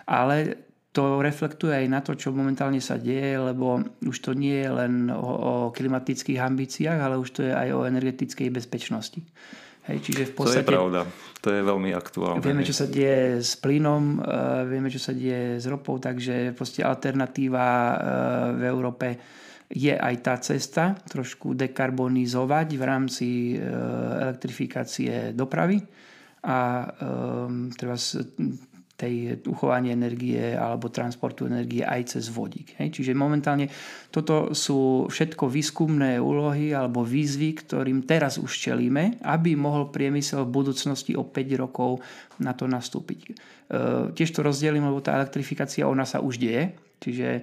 Ale 0.06 0.65
to 0.96 1.20
reflektuje 1.20 1.76
aj 1.76 1.86
na 1.92 2.00
to, 2.00 2.16
čo 2.16 2.32
momentálne 2.32 2.80
sa 2.80 2.96
deje, 2.96 3.36
lebo 3.36 3.84
už 4.00 4.16
to 4.24 4.32
nie 4.32 4.64
je 4.64 4.70
len 4.72 5.12
o, 5.12 5.20
o 5.20 5.52
klimatických 5.68 6.40
ambíciách, 6.40 6.96
ale 6.96 7.20
už 7.20 7.28
to 7.36 7.40
je 7.44 7.52
aj 7.52 7.68
o 7.76 7.84
energetickej 7.84 8.48
bezpečnosti. 8.48 9.20
Hej, 9.92 10.02
čiže 10.02 10.32
v 10.32 10.34
podstate, 10.34 10.64
to 10.64 10.72
je 10.72 10.72
pravda. 10.72 11.00
To 11.44 11.48
je 11.52 11.60
veľmi 11.62 11.90
aktuálne. 11.92 12.40
Vieme, 12.40 12.64
čo 12.64 12.74
sa 12.74 12.88
deje 12.88 13.44
s 13.44 13.60
plynom, 13.60 14.18
uh, 14.18 14.64
vieme, 14.64 14.88
čo 14.88 14.98
sa 14.98 15.12
deje 15.12 15.60
s 15.60 15.68
ropou, 15.68 16.00
takže 16.00 16.56
proste 16.56 16.80
alternatíva 16.80 17.68
uh, 17.68 17.96
v 18.56 18.62
Európe 18.66 19.06
je 19.68 19.92
aj 19.92 20.14
tá 20.24 20.34
cesta 20.40 20.96
trošku 20.96 21.52
dekarbonizovať 21.54 22.68
v 22.72 22.82
rámci 22.82 23.28
uh, 23.54 24.26
elektrifikácie 24.26 25.36
dopravy 25.36 25.78
a 26.46 26.88
um, 27.46 27.70
treba 27.70 27.94
tej 28.96 29.44
uchovanie 29.44 29.92
energie 29.92 30.56
alebo 30.56 30.88
transportu 30.88 31.44
energie 31.44 31.84
aj 31.84 32.16
cez 32.16 32.32
vodík. 32.32 32.80
Hej. 32.80 32.96
Čiže 32.96 33.12
momentálne 33.12 33.68
toto 34.08 34.56
sú 34.56 35.04
všetko 35.12 35.52
výskumné 35.52 36.16
úlohy 36.16 36.72
alebo 36.72 37.04
výzvy, 37.04 37.60
ktorým 37.60 38.08
teraz 38.08 38.40
už 38.40 38.48
čelíme, 38.48 39.20
aby 39.20 39.52
mohol 39.52 39.92
priemysel 39.92 40.48
v 40.48 40.64
budúcnosti 40.64 41.12
o 41.12 41.28
5 41.28 41.62
rokov 41.62 42.00
na 42.40 42.56
to 42.56 42.64
nastúpiť. 42.64 43.20
E, 43.28 43.32
tiež 44.16 44.32
to 44.32 44.40
rozdelím, 44.40 44.88
lebo 44.88 45.04
tá 45.04 45.20
elektrifikácia 45.20 45.84
ona 45.84 46.08
sa 46.08 46.24
už 46.24 46.40
deje, 46.40 46.72
čiže 46.96 47.28
e, 47.36 47.42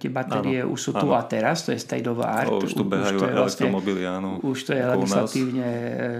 tie 0.00 0.08
batérie 0.08 0.64
áno, 0.64 0.72
už 0.72 0.80
sú 0.80 0.92
tu 0.96 1.12
áno. 1.12 1.20
a 1.20 1.28
teraz, 1.28 1.68
to 1.68 1.76
je 1.76 1.80
state 1.80 2.08
of 2.08 2.24
art. 2.24 2.48
O, 2.48 2.64
už 2.64 2.72
tu 2.72 2.88
behajú 2.88 3.20
už 3.20 3.20
to 3.20 3.28
je 3.28 3.36
vlastne, 3.36 3.68
áno. 4.08 4.40
Už 4.40 4.58
to 4.64 4.72
je 4.72 4.80
legislatívne 4.80 5.68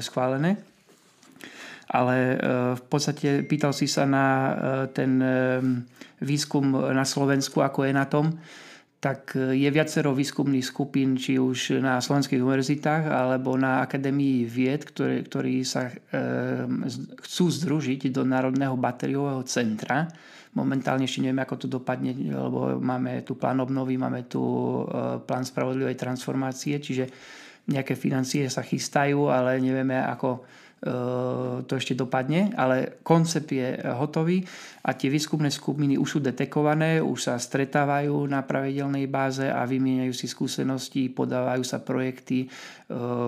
schválené 0.04 0.61
ale 1.88 2.16
e, 2.16 2.37
v 2.76 2.83
podstate 2.85 3.49
pýtal 3.49 3.73
si 3.73 3.88
sa 3.88 4.04
na 4.04 4.26
e, 4.28 4.52
ten 4.92 5.12
e, 5.16 5.35
výskum 6.21 6.92
na 6.92 7.04
Slovensku, 7.09 7.64
ako 7.64 7.88
je 7.88 7.92
na 7.97 8.04
tom, 8.04 8.37
tak 8.99 9.38
je 9.38 9.71
viacero 9.71 10.11
výskumných 10.11 10.66
skupín, 10.66 11.14
či 11.14 11.38
už 11.38 11.78
na 11.78 12.02
slovenských 12.02 12.42
univerzitách 12.42 13.07
alebo 13.07 13.54
na 13.54 13.78
Akadémii 13.87 14.42
vied, 14.42 14.83
ktoré, 14.83 15.23
ktorí 15.23 15.62
sa 15.62 15.87
chcú 17.23 17.45
združiť 17.47 18.11
do 18.11 18.26
Národného 18.26 18.75
batériového 18.75 19.47
centra. 19.47 20.11
Momentálne 20.59 21.07
ešte 21.07 21.23
nevieme, 21.23 21.47
ako 21.47 21.57
to 21.62 21.66
dopadne, 21.78 22.11
lebo 22.11 22.83
máme 22.83 23.23
tu 23.23 23.38
plán 23.38 23.62
obnovy, 23.62 23.95
máme 23.95 24.26
tu 24.26 24.42
plán 25.30 25.47
spravodlivej 25.47 25.95
transformácie, 25.95 26.83
čiže 26.83 27.07
nejaké 27.71 27.95
financie 27.95 28.50
sa 28.50 28.66
chystajú, 28.66 29.30
ale 29.30 29.62
nevieme, 29.62 29.95
ako 29.95 30.42
to 31.66 31.73
ešte 31.75 31.99
dopadne, 31.99 32.54
ale 32.54 33.02
koncept 33.02 33.50
je 33.50 33.82
hotový 33.99 34.47
a 34.87 34.94
tie 34.94 35.11
výskumné 35.11 35.50
skupiny 35.50 35.99
už 35.99 36.08
sú 36.08 36.18
detekované, 36.23 37.02
už 37.02 37.18
sa 37.18 37.35
stretávajú 37.35 38.14
na 38.30 38.47
pravidelnej 38.47 39.11
báze 39.11 39.42
a 39.42 39.66
vymieňajú 39.66 40.14
si 40.14 40.30
skúsenosti, 40.30 41.11
podávajú 41.11 41.66
sa 41.66 41.82
projekty, 41.82 42.47
eh, 42.47 42.54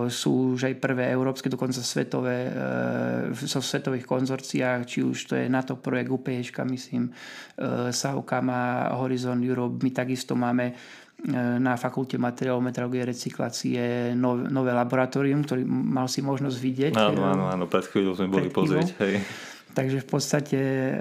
sú 0.07 0.55
už 0.55 0.71
aj 0.71 0.75
prvé 0.79 1.11
európske, 1.11 1.51
dokonca 1.51 1.83
svetové, 1.83 2.47
eh, 2.47 3.35
so 3.35 3.59
svetových 3.59 4.07
konzorciách, 4.07 4.87
či 4.87 5.03
už 5.03 5.17
to 5.27 5.33
je 5.35 5.51
NATO 5.51 5.75
projekt 5.75 6.07
UPH, 6.07 6.63
myslím, 6.71 7.11
SAUKA 7.91 8.41
Horizon 8.97 9.43
Europe, 9.43 9.83
my 9.83 9.91
takisto 9.93 10.33
máme 10.33 10.73
na 11.29 11.77
fakulte 11.77 12.17
materiálov 12.17 12.65
metrológie 12.65 13.05
recyklácie 13.05 14.13
nové 14.17 14.71
laboratórium, 14.73 15.45
ktorý 15.45 15.61
mal 15.69 16.09
si 16.09 16.25
možnosť 16.25 16.57
vidieť. 16.57 16.93
Áno, 16.97 17.21
áno, 17.21 17.45
áno, 17.45 17.65
pred 17.69 17.85
chvíľou 17.85 18.17
sme 18.17 18.27
boli 18.29 18.49
pozrieť. 18.49 18.97
Hej. 19.05 19.21
Takže 19.71 20.03
v 20.03 20.07
podstate 20.07 20.59
e, 20.59 20.95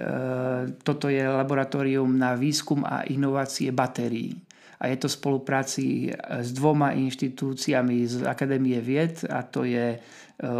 toto 0.86 1.10
je 1.10 1.24
laboratórium 1.24 2.06
na 2.06 2.38
výskum 2.38 2.86
a 2.86 3.02
inovácie 3.08 3.74
batérií. 3.74 4.38
A 4.80 4.88
je 4.88 4.96
to 4.96 5.12
v 5.12 5.16
spolupráci 5.18 6.08
s 6.14 6.48
dvoma 6.56 6.96
inštitúciami 6.96 7.96
z 8.08 8.14
Akadémie 8.24 8.80
vied 8.80 9.26
a 9.26 9.42
to 9.42 9.66
je 9.66 9.96
e, 9.96 9.98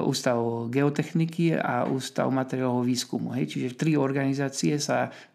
Ústav 0.02 0.40
geotechniky 0.72 1.54
a 1.54 1.86
Ústav 1.86 2.26
materiálového 2.34 2.82
výskumu. 2.82 3.30
Hej. 3.38 3.54
Čiže 3.54 3.78
tri 3.78 3.94
organizácie 3.94 4.76
sa 4.82 5.08
E, 5.08 5.29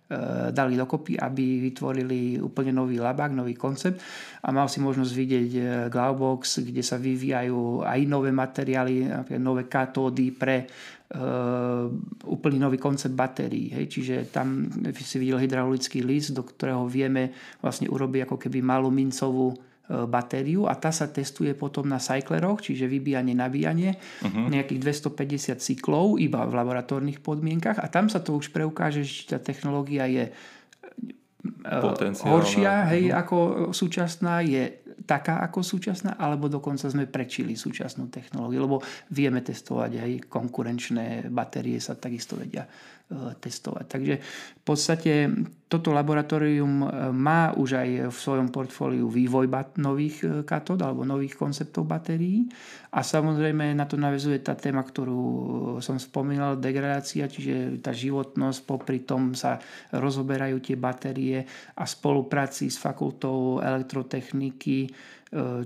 dali 0.54 0.78
dokopy, 0.78 1.18
aby 1.18 1.66
vytvorili 1.66 2.38
úplne 2.38 2.70
nový 2.70 3.02
labák, 3.02 3.34
nový 3.34 3.58
koncept 3.58 3.98
a 4.46 4.54
mal 4.54 4.70
si 4.70 4.78
možnosť 4.78 5.14
vidieť 5.18 5.50
e, 5.58 5.62
Glaubox, 5.90 6.62
kde 6.62 6.86
sa 6.86 7.02
vyvíjajú 7.02 7.82
aj 7.82 8.00
nové 8.06 8.30
materiály, 8.30 9.10
nové 9.42 9.66
katódy 9.66 10.30
pre 10.30 10.70
uh, 11.14 11.90
úplný 12.30 12.58
nový 12.62 12.78
koncept 12.78 13.14
batérií. 13.14 13.74
Hej. 13.74 13.86
Čiže 13.90 14.16
tam 14.30 14.70
si 14.94 15.18
videl 15.18 15.42
hydraulický 15.42 16.02
list, 16.06 16.34
do 16.38 16.46
ktorého 16.46 16.86
vieme 16.86 17.34
vlastne 17.62 17.90
urobiť 17.90 18.30
ako 18.30 18.38
keby 18.42 18.62
malú 18.62 18.90
mincovú 18.90 19.54
batériu 19.86 20.66
a 20.66 20.74
tá 20.74 20.90
sa 20.90 21.06
testuje 21.06 21.54
potom 21.54 21.86
na 21.86 22.02
cycleroch, 22.02 22.62
čiže 22.66 22.90
vybíjanie, 22.90 23.38
nabíjanie, 23.38 23.98
uh-huh. 24.26 24.50
nejakých 24.50 24.82
250 25.14 25.62
cyklov 25.62 26.18
iba 26.18 26.42
v 26.46 26.54
laboratórnych 26.58 27.22
podmienkach 27.22 27.78
a 27.78 27.86
tam 27.90 28.10
sa 28.10 28.18
to 28.22 28.34
už 28.34 28.50
preukáže, 28.50 29.06
či 29.06 29.30
tá 29.30 29.38
technológia 29.38 30.10
je 30.10 30.34
horšia 32.26 32.90
hej, 32.90 33.14
uh-huh. 33.14 33.22
ako 33.22 33.38
súčasná, 33.70 34.42
je 34.42 34.82
taká 35.06 35.46
ako 35.46 35.62
súčasná, 35.62 36.18
alebo 36.18 36.50
dokonca 36.50 36.90
sme 36.90 37.06
prečili 37.06 37.54
súčasnú 37.54 38.10
technológiu, 38.10 38.66
lebo 38.66 38.82
vieme 39.14 39.46
testovať 39.46 39.92
aj 40.02 40.12
konkurenčné 40.26 41.30
batérie 41.30 41.78
sa 41.78 41.94
takisto 41.94 42.34
vedia 42.42 42.66
E, 42.66 42.95
testovať. 43.14 43.86
Takže 43.86 44.16
v 44.58 44.64
podstate 44.66 45.30
toto 45.70 45.94
laboratórium 45.94 46.74
e, 46.82 46.88
má 47.14 47.54
už 47.54 47.78
aj 47.78 47.90
v 48.10 48.18
svojom 48.18 48.50
portfóliu 48.50 49.06
vývoj 49.06 49.46
nových 49.78 50.18
e, 50.26 50.28
katód 50.42 50.82
alebo 50.82 51.06
nových 51.06 51.38
konceptov 51.38 51.86
batérií 51.86 52.50
a 52.90 53.06
samozrejme 53.06 53.78
na 53.78 53.86
to 53.86 54.02
navezuje 54.02 54.42
tá 54.42 54.58
téma, 54.58 54.82
ktorú 54.82 55.22
som 55.86 56.02
spomínal, 56.02 56.58
degradácia, 56.58 57.30
čiže 57.30 57.78
tá 57.78 57.94
životnosť, 57.94 58.60
popri 58.66 59.06
tom 59.06 59.38
sa 59.38 59.62
rozoberajú 59.94 60.58
tie 60.66 60.74
batérie 60.74 61.46
a 61.78 61.86
spolupráci 61.86 62.74
s 62.74 62.82
fakultou 62.82 63.62
elektrotechniky 63.62 65.14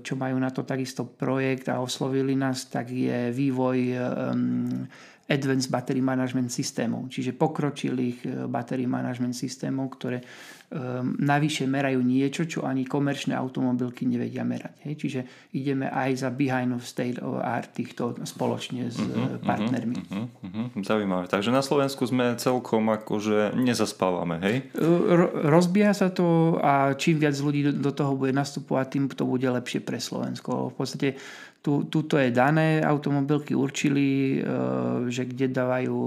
čo 0.01 0.17
majú 0.17 0.41
na 0.41 0.49
to 0.49 0.65
takisto 0.65 1.05
projekt 1.05 1.69
a 1.69 1.77
oslovili 1.77 2.33
nás, 2.33 2.65
tak 2.73 2.89
je 2.89 3.29
vývoj 3.29 3.77
Advanced 5.29 5.69
Battery 5.69 6.01
Management 6.01 6.49
systémov, 6.49 7.05
čiže 7.13 7.37
pokročilých 7.37 8.17
e, 8.25 8.27
battery 8.49 8.89
management 8.89 9.37
systémov, 9.37 9.93
ktoré 9.93 10.25
um, 10.73 11.13
navyše 11.21 11.65
merajú 11.69 12.01
niečo, 12.01 12.45
čo 12.45 12.65
ani 12.65 12.85
komerčné 12.85 13.33
automobilky 13.37 14.05
nevedia 14.09 14.41
merať. 14.45 14.89
Hej? 14.89 14.93
Čiže 14.97 15.19
ideme 15.53 15.89
aj 15.89 16.25
za 16.25 16.29
behind 16.33 16.73
of 16.73 16.85
state 16.85 17.21
of 17.21 17.41
art 17.41 17.73
týchto 17.73 18.17
spoločne 18.25 18.89
s 18.89 18.97
uh-huh, 18.97 19.41
partnermi. 19.41 19.95
Uh-huh, 19.97 20.25
uh-huh, 20.29 20.67
zaujímavé. 20.81 21.29
Takže 21.29 21.53
na 21.53 21.61
Slovensku 21.61 22.05
sme 22.05 22.37
celkom 22.37 22.89
akože 22.89 23.57
nezaspávame, 23.57 24.41
hej? 24.41 24.55
Ro- 24.81 25.33
rozbieha 25.49 25.93
sa 25.93 26.09
to 26.09 26.57
a 26.61 26.93
čím 26.97 27.21
viac 27.21 27.37
ľudí 27.37 27.69
do, 27.69 27.73
do 27.73 27.91
toho 27.93 28.13
bude 28.17 28.33
nastupovať, 28.33 28.85
tým 28.97 29.05
to 29.09 29.25
bude 29.25 29.45
lepšie 29.45 29.81
pre 29.81 29.97
Slovensko. 30.01 30.73
V 30.73 30.75
podstate 30.77 31.07
tu, 31.59 31.83
tuto 31.91 32.15
je 32.15 32.31
dané, 32.31 32.79
automobilky 32.79 33.51
určili, 33.51 34.39
e, 34.39 35.11
že 35.11 35.27
kde 35.27 35.51
dávajú 35.51 35.99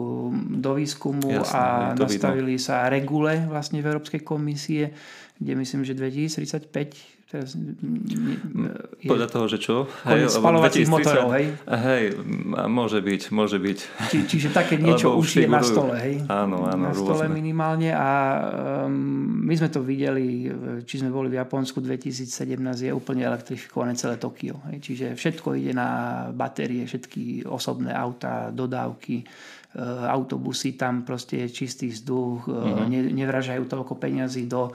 do 0.48 0.70
výskumu 0.80 1.28
Jasné, 1.28 1.58
a 1.58 1.62
nastavili 1.92 2.56
vidno. 2.56 2.64
sa 2.64 2.88
regule 2.88 3.44
vlastne 3.44 3.84
v 3.84 3.92
Európskej 3.92 4.24
komisie, 4.24 4.96
kde 5.36 5.52
myslím, 5.52 5.84
že 5.84 5.92
2035 5.92 7.21
Teraz, 7.32 7.56
je 7.56 9.08
Podľa 9.08 9.24
toho, 9.32 9.48
že 9.48 9.56
čo? 9.56 9.88
Hej, 10.04 10.36
spalovacích 10.36 10.84
motorov, 10.84 11.32
hej? 11.32 11.56
Hej, 11.64 12.20
môže 12.68 13.00
byť, 13.00 13.22
môže 13.32 13.56
byť. 13.56 13.78
Či, 14.12 14.16
čiže 14.28 14.48
také 14.52 14.76
niečo 14.84 15.16
už 15.16 15.40
je 15.40 15.48
na 15.48 15.64
stole, 15.64 15.96
hej? 15.96 16.20
Áno, 16.28 16.68
áno, 16.68 16.92
Na 16.92 16.92
stole 16.92 17.24
rôzne. 17.24 17.32
minimálne 17.32 17.88
a 17.88 18.08
um, 18.84 19.48
my 19.48 19.54
sme 19.56 19.72
to 19.72 19.80
videli, 19.80 20.44
či 20.84 21.00
sme 21.00 21.08
boli 21.08 21.32
v 21.32 21.40
Japonsku 21.40 21.80
2017, 21.80 22.28
je 22.60 22.92
úplne 22.92 23.24
elektrifikované 23.24 23.96
celé 23.96 24.20
Tokio. 24.20 24.60
Hej? 24.68 24.84
Čiže 24.84 25.06
všetko 25.16 25.56
ide 25.56 25.72
na 25.72 25.88
batérie, 26.36 26.84
všetky 26.84 27.48
osobné 27.48 27.96
auta, 27.96 28.52
dodávky, 28.52 29.24
e, 29.24 29.24
autobusy, 30.04 30.76
tam 30.76 31.00
proste 31.00 31.48
je 31.48 31.64
čistý 31.64 31.88
vzduch, 31.88 32.44
ne, 32.92 33.08
nevražajú 33.08 33.64
toľko 33.64 33.96
peňazí 33.96 34.44
do 34.44 34.68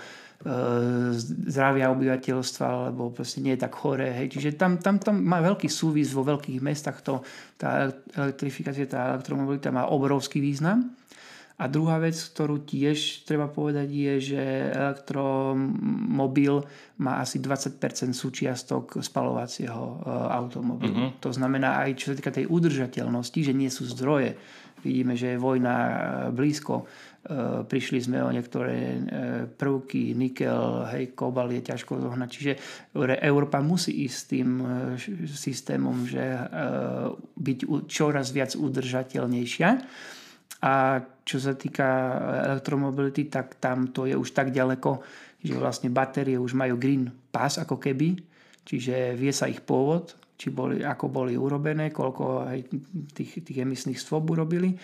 zdravia 1.18 1.90
obyvateľstva, 1.90 2.94
lebo 2.94 3.10
proste 3.10 3.42
nie 3.42 3.58
je 3.58 3.64
tak 3.66 3.74
choré. 3.74 4.14
Hej. 4.14 4.38
Čiže 4.38 4.50
tam, 4.54 4.78
tam, 4.78 5.02
tam 5.02 5.18
má 5.18 5.42
veľký 5.42 5.66
súvis 5.66 6.14
vo 6.14 6.22
veľkých 6.22 6.62
mestách. 6.62 7.02
To, 7.10 7.26
tá 7.58 7.90
elektrifikácia, 8.14 8.86
tá 8.86 9.18
elektromobilita 9.18 9.74
má 9.74 9.90
obrovský 9.90 10.38
význam. 10.38 10.94
A 11.58 11.66
druhá 11.66 11.98
vec, 11.98 12.14
ktorú 12.14 12.62
tiež 12.62 13.26
treba 13.26 13.50
povedať, 13.50 13.90
je, 13.90 14.14
že 14.34 14.42
elektromobil 14.78 16.62
má 17.02 17.18
asi 17.18 17.42
20% 17.42 17.82
súčiastok 18.14 19.02
spalovacieho 19.02 19.84
e, 19.84 19.96
automobilu. 20.38 20.94
Uh-huh. 20.94 21.18
To 21.18 21.34
znamená 21.34 21.82
aj 21.82 21.98
čo 21.98 22.14
sa 22.14 22.18
týka 22.18 22.30
tej 22.30 22.46
udržateľnosti, 22.46 23.40
že 23.42 23.58
nie 23.58 23.74
sú 23.74 23.90
zdroje. 23.90 24.38
Vidíme, 24.86 25.18
že 25.18 25.34
je 25.34 25.42
vojna 25.42 25.76
e, 25.82 25.94
blízko 26.30 26.86
Eh, 27.28 27.68
prišli 27.68 28.00
sme 28.08 28.24
o 28.24 28.32
niektoré 28.32 29.04
prvky, 29.60 30.16
nikel, 30.16 30.88
hej, 30.96 31.12
kobal 31.12 31.52
je 31.52 31.60
ťažko 31.60 32.00
zohnať. 32.00 32.30
Čiže 32.32 32.54
Európa 33.20 33.60
musí 33.60 34.08
ísť 34.08 34.16
s 34.16 34.30
tým 34.32 34.50
systémom, 35.28 36.08
že 36.08 36.24
byť 37.36 37.60
čoraz 37.92 38.32
viac 38.32 38.56
udržateľnejšia. 38.56 39.70
A 40.64 41.02
čo 41.22 41.38
sa 41.38 41.54
týka 41.54 42.18
elektromobility, 42.50 43.30
tak 43.30 43.62
tam 43.62 43.94
to 43.94 44.10
je 44.10 44.18
už 44.18 44.34
tak 44.34 44.50
ďaleko, 44.50 45.04
že 45.44 45.54
vlastne 45.54 45.94
batérie 45.94 46.40
už 46.40 46.58
majú 46.58 46.82
green 46.82 47.14
pass 47.30 47.62
ako 47.62 47.78
keby, 47.78 48.18
čiže 48.66 49.14
vie 49.14 49.30
sa 49.30 49.46
ich 49.46 49.62
pôvod, 49.62 50.18
či 50.38 50.54
boli, 50.54 50.86
ako 50.86 51.10
boli 51.10 51.34
urobené, 51.34 51.90
koľko 51.90 52.46
aj 52.46 52.60
tých, 53.18 53.42
tých 53.42 53.66
emisných 53.66 53.98
stôb 53.98 54.30
urobili. 54.30 54.78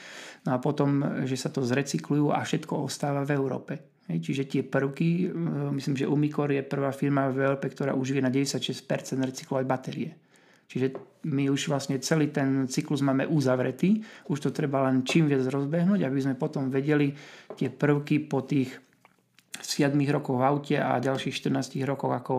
No 0.49 0.57
a 0.57 0.57
potom, 0.57 1.21
že 1.29 1.37
sa 1.37 1.53
to 1.53 1.61
zrecyklujú 1.61 2.33
a 2.33 2.41
všetko 2.41 2.89
ostáva 2.89 3.21
v 3.21 3.37
Európe. 3.37 3.73
Hej, 4.09 4.19
čiže 4.19 4.43
tie 4.49 4.61
prvky, 4.65 5.29
e, 5.29 5.37
myslím, 5.77 5.95
že 5.95 6.09
Umicor 6.09 6.51
je 6.51 6.65
prvá 6.65 6.91
firma 6.91 7.29
v 7.29 7.47
Európe, 7.47 7.69
ktorá 7.69 7.95
už 7.95 8.17
vie 8.17 8.25
na 8.25 8.33
96% 8.33 8.83
recyklovať 9.23 9.63
batérie. 9.63 10.11
Čiže 10.73 10.97
my 11.29 11.53
už 11.53 11.69
vlastne 11.69 12.01
celý 12.01 12.33
ten 12.33 12.65
cyklus 12.65 13.05
máme 13.05 13.29
uzavretý, 13.29 14.01
už 14.25 14.41
to 14.41 14.49
treba 14.49 14.81
len 14.89 15.05
čím 15.05 15.29
viac 15.29 15.45
rozbehnúť, 15.45 16.01
aby 16.01 16.17
sme 16.17 16.33
potom 16.33 16.73
vedeli 16.73 17.13
tie 17.53 17.69
prvky 17.69 18.25
po 18.25 18.41
tých 18.41 18.73
7 19.61 19.93
rokoch 20.09 20.41
v 20.41 20.43
aute 20.49 20.75
a 20.81 20.97
ďalších 20.97 21.45
14 21.45 21.77
rokoch 21.85 22.09
ako 22.09 22.33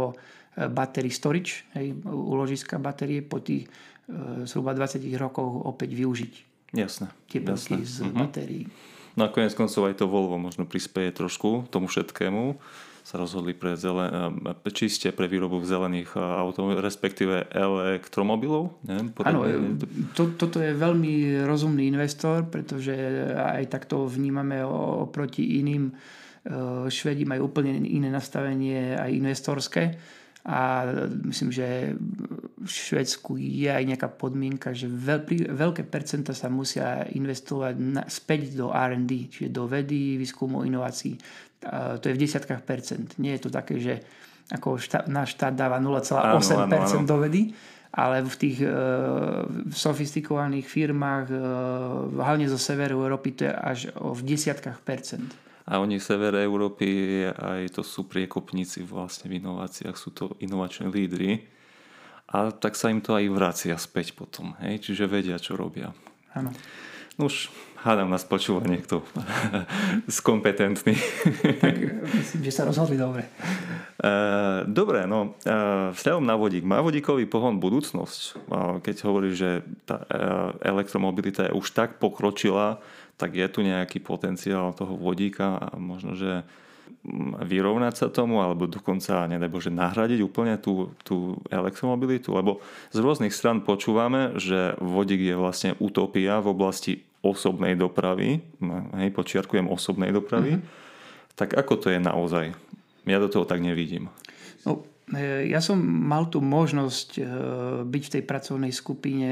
battery 0.55 1.15
storage, 1.15 1.67
hej, 1.79 1.95
uložiska 2.07 2.79
batérie 2.83 3.23
po 3.23 3.39
tých 3.39 3.67
e, 3.67 4.47
zhruba 4.47 4.75
20 4.75 5.03
rokoch 5.19 5.67
opäť 5.67 5.95
využiť. 5.95 6.35
Jasné. 6.75 7.07
Tie 7.31 7.39
prvky 7.39 7.87
z 7.87 8.03
uh-huh. 8.03 8.15
batérií. 8.15 8.67
No 9.15 9.27
a 9.27 9.29
konec 9.31 9.55
koncov 9.55 9.87
aj 9.87 10.03
to 10.03 10.11
Volvo 10.11 10.39
možno 10.43 10.67
prispieje 10.67 11.15
trošku 11.15 11.71
tomu 11.71 11.87
všetkému 11.87 12.59
sa 13.05 13.21
rozhodli 13.21 13.53
pre 13.53 13.77
zelen, 13.77 14.41
e, 14.49 14.71
čiste 14.73 15.13
pre 15.13 15.29
výrobu 15.29 15.61
zelených 15.61 16.17
e, 16.17 16.25
autov, 16.25 16.73
respektíve 16.81 17.53
elektromobilov. 17.53 18.81
Áno, 19.29 19.45
to, 20.17 20.33
toto 20.41 20.57
je 20.57 20.73
veľmi 20.73 21.45
rozumný 21.45 21.85
investor, 21.93 22.49
pretože 22.49 22.97
aj 23.37 23.69
takto 23.69 24.09
vnímame 24.09 24.65
oproti 25.05 25.61
iným. 25.61 25.93
Švedi 26.93 27.25
majú 27.25 27.49
úplne 27.49 27.81
iné 27.89 28.13
nastavenie 28.13 28.93
aj 29.01 29.11
investorské 29.17 29.85
a 30.45 30.85
myslím, 31.25 31.49
že 31.49 31.97
v 32.61 32.69
Švedsku 32.69 33.41
je 33.41 33.73
aj 33.73 33.81
nejaká 33.89 34.13
podmienka, 34.13 34.77
že 34.77 34.85
veľ, 34.93 35.25
veľké 35.57 35.89
percenta 35.89 36.37
sa 36.37 36.53
musia 36.53 37.09
investovať 37.17 37.75
na, 37.81 38.05
späť 38.13 38.53
do 38.53 38.69
R&D, 38.69 39.33
čiže 39.33 39.49
do 39.49 39.65
vedy, 39.65 40.21
výskumu, 40.21 40.69
inovácií. 40.69 41.17
To 41.73 42.05
je 42.05 42.15
v 42.15 42.23
desiatkách 42.23 42.63
percent. 42.63 43.09
Nie 43.17 43.37
je 43.39 43.49
to 43.49 43.51
také, 43.51 43.81
že 43.81 44.05
ako 44.53 44.77
štát, 44.77 45.09
náš 45.09 45.37
štát 45.41 45.57
dáva 45.57 45.81
0,8% 45.81 47.09
do 47.09 47.17
vedy, 47.17 47.57
ale 47.95 48.21
v 48.21 48.37
tých 48.37 48.59
e, 48.61 48.69
sofistikovaných 49.73 50.69
firmách, 50.69 51.27
e, 51.33 51.39
hlavne 52.21 52.45
zo 52.53 52.61
severu 52.61 53.01
Európy, 53.01 53.41
to 53.41 53.49
je 53.49 53.53
až 53.55 53.79
v 53.97 54.21
desiatkách 54.21 54.85
percent 54.85 55.33
a 55.65 55.81
oni 55.81 55.97
v 55.97 56.05
severe 56.05 56.45
Európy 56.45 56.89
aj 57.33 57.81
to 57.81 57.83
sú 57.83 58.05
priekopníci 58.05 58.85
vlastne 58.85 59.33
v 59.33 59.41
inováciách, 59.41 59.97
sú 59.97 60.13
to 60.13 60.37
inovačné 60.45 60.93
lídry 60.93 61.49
a 62.29 62.53
tak 62.53 62.77
sa 62.77 62.93
im 62.93 63.01
to 63.01 63.17
aj 63.17 63.25
vracia 63.33 63.77
späť 63.81 64.13
potom, 64.13 64.53
hej? 64.61 64.85
čiže 64.85 65.09
vedia, 65.09 65.41
čo 65.41 65.57
robia. 65.57 65.97
Áno. 66.37 66.53
No 67.17 67.33
už 67.33 67.49
hádam 67.85 68.09
nás 68.09 68.25
počúva 68.25 68.65
niekto 68.65 69.05
skompetentný. 70.09 70.97
tak 71.61 71.75
myslím, 72.17 72.41
že 72.49 72.53
sa 72.53 72.65
rozhodli 72.65 72.97
dobre. 72.97 73.29
Uh, 74.01 74.65
dobre, 74.65 75.05
no 75.05 75.37
uh, 75.45 75.93
vzťahom 75.93 76.25
na 76.25 76.35
vodík. 76.35 76.65
Má 76.65 76.81
vodíkový 76.81 77.29
pohon 77.29 77.61
budúcnosť? 77.61 78.21
Uh, 78.49 78.81
keď 78.81 79.05
hovorí, 79.05 79.37
že 79.37 79.61
tá 79.85 80.01
elektromobilita 80.65 81.53
je 81.53 81.57
už 81.57 81.77
tak 81.77 82.01
pokročila, 82.01 82.81
tak 83.21 83.37
je 83.37 83.47
tu 83.47 83.61
nejaký 83.63 84.01
potenciál 84.03 84.75
toho 84.75 84.97
vodíka 84.97 85.61
a 85.61 85.77
možno, 85.79 86.19
že 86.19 86.43
mm, 87.07 87.47
vyrovnať 87.47 87.95
sa 87.95 88.07
tomu 88.11 88.43
alebo 88.43 88.67
dokonca, 88.67 89.29
nedaj 89.31 89.53
Bože, 89.53 89.71
nahradiť 89.71 90.25
úplne 90.25 90.59
tú, 90.59 90.91
tú 91.07 91.39
elektromobilitu, 91.53 92.35
lebo 92.35 92.59
z 92.91 92.99
rôznych 92.99 93.31
stran 93.31 93.63
počúvame, 93.63 94.35
že 94.41 94.75
vodík 94.83 95.23
je 95.23 95.37
vlastne 95.39 95.71
utopia 95.79 96.43
v 96.43 96.51
oblasti 96.51 96.95
osobnej 97.25 97.73
dopravy, 97.75 98.45
no, 98.61 98.93
hej, 99.01 99.09
počiarkujem 99.17 99.73
osobnej 99.73 100.13
dopravy, 100.13 100.61
mm-hmm. 100.61 101.33
tak 101.41 101.57
ako 101.57 101.81
to 101.81 101.89
je 101.89 101.99
naozaj? 101.99 102.53
Ja 103.09 103.17
do 103.17 103.33
toho 103.33 103.49
tak 103.49 103.65
nevidím. 103.65 104.13
No, 104.69 104.85
Ja 105.53 105.61
som 105.61 105.77
mal 105.85 106.33
tú 106.33 106.41
možnosť 106.41 107.21
byť 107.85 108.03
v 108.09 108.13
tej 108.17 108.23
pracovnej 108.25 108.73
skupine, 108.73 109.29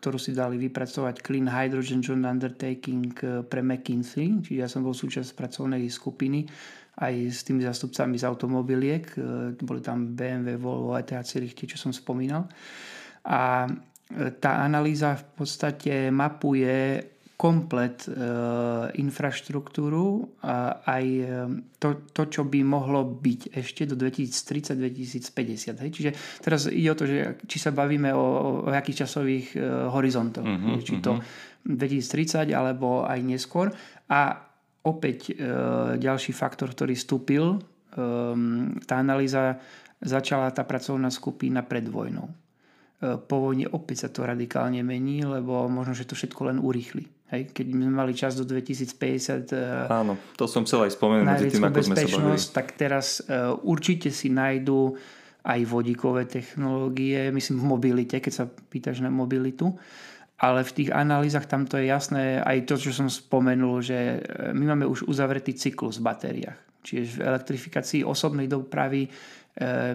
ktorú 0.00 0.16
si 0.16 0.32
dali 0.32 0.56
vypracovať 0.56 1.20
Clean 1.20 1.44
Hydrogen 1.44 2.00
Joint 2.00 2.24
Undertaking 2.24 3.12
pre 3.52 3.60
McKinsey, 3.60 4.40
čiže 4.40 4.64
ja 4.64 4.64
som 4.64 4.80
bol 4.80 4.96
súčasť 4.96 5.36
pracovnej 5.36 5.84
skupiny 5.92 6.48
aj 6.98 7.14
s 7.30 7.44
tými 7.44 7.62
zastupcami 7.62 8.16
z 8.16 8.24
automobiliek, 8.24 9.04
boli 9.60 9.84
tam 9.84 10.16
BMW, 10.16 10.56
Volvo, 10.56 10.96
ETH 10.96 11.12
Zurich, 11.28 11.54
čo 11.54 11.76
som 11.76 11.92
spomínal. 11.92 12.48
A 13.28 13.68
tá 14.40 14.64
analýza 14.64 15.20
v 15.20 15.24
podstate 15.36 16.08
mapuje 16.08 17.04
komplet 17.38 18.10
e, 18.10 18.18
infraštruktúru 18.98 20.26
a 20.42 20.82
aj 20.82 21.04
e, 21.06 21.22
to, 21.78 22.10
to, 22.10 22.26
čo 22.26 22.42
by 22.42 22.66
mohlo 22.66 23.06
byť 23.06 23.54
ešte 23.54 23.86
do 23.86 23.94
2030-2050. 23.94 25.78
Čiže 25.78 26.10
teraz 26.42 26.66
ide 26.66 26.90
o 26.90 26.98
to, 26.98 27.06
že 27.06 27.38
či 27.46 27.62
sa 27.62 27.70
bavíme 27.70 28.10
o, 28.10 28.26
o 28.66 28.74
akých 28.74 29.06
časových 29.06 29.54
e, 29.54 29.58
horizontoch. 29.86 30.42
Uh-huh, 30.42 30.82
či 30.82 30.98
to 30.98 31.22
uh-huh. 31.22 31.70
2030 31.70 32.50
alebo 32.50 33.06
aj 33.06 33.22
neskôr. 33.22 33.70
A 34.10 34.34
opäť 34.82 35.30
e, 35.30 35.34
ďalší 35.94 36.34
faktor, 36.34 36.74
ktorý 36.74 36.98
vstúpil, 36.98 37.54
e, 37.54 37.58
tá 38.82 38.98
analýza 38.98 39.62
začala 40.02 40.50
tá 40.50 40.66
pracovná 40.66 41.06
skupina 41.06 41.62
pred 41.62 41.86
vojnou. 41.86 42.47
E, 42.98 43.14
po 43.14 43.36
vojne 43.38 43.70
opäť 43.70 44.06
sa 44.06 44.08
to 44.10 44.26
radikálne 44.26 44.82
mení, 44.82 45.22
lebo 45.22 45.70
možno, 45.70 45.94
že 45.94 46.02
to 46.02 46.18
všetko 46.18 46.50
len 46.50 46.58
urýchli. 46.58 47.06
Hej, 47.28 47.52
keď 47.52 47.66
sme 47.70 47.92
mali 47.92 48.12
čas 48.16 48.34
do 48.34 48.42
2050 48.42 49.54
e, 49.54 49.66
Áno, 49.86 50.18
to 50.34 50.50
som 50.50 50.66
chcel 50.66 50.88
aj 50.88 50.98
spomenúť 50.98 51.26
medzi 51.28 51.48
tým, 51.54 51.64
ako 51.70 51.78
sme 51.84 51.94
sa 51.94 52.06
bavili. 52.08 52.38
tak 52.50 52.66
teraz 52.74 53.20
uh, 53.28 53.52
určite 53.62 54.08
si 54.08 54.32
nájdú 54.32 54.96
aj 55.46 55.60
vodíkové 55.68 56.26
technológie, 56.26 57.30
myslím 57.30 57.62
v 57.62 57.66
mobilite, 57.68 58.16
keď 58.18 58.32
sa 58.34 58.44
pýtaš 58.48 59.04
na 59.04 59.12
mobilitu. 59.12 59.78
Ale 60.38 60.62
v 60.62 60.70
tých 60.70 60.90
analýzach 60.94 61.50
tam 61.50 61.66
to 61.66 61.78
je 61.82 61.90
jasné, 61.90 62.38
aj 62.42 62.66
to, 62.66 62.78
čo 62.78 62.94
som 62.94 63.10
spomenul, 63.10 63.82
že 63.82 64.22
my 64.54 64.64
máme 64.74 64.86
už 64.86 65.10
uzavretý 65.10 65.50
cyklus 65.50 65.98
v 65.98 66.06
batériách. 66.06 66.67
Čiže 66.88 67.20
v 67.20 67.24
elektrifikácii 67.28 68.00
osobnej 68.02 68.48
dopravy 68.48 69.04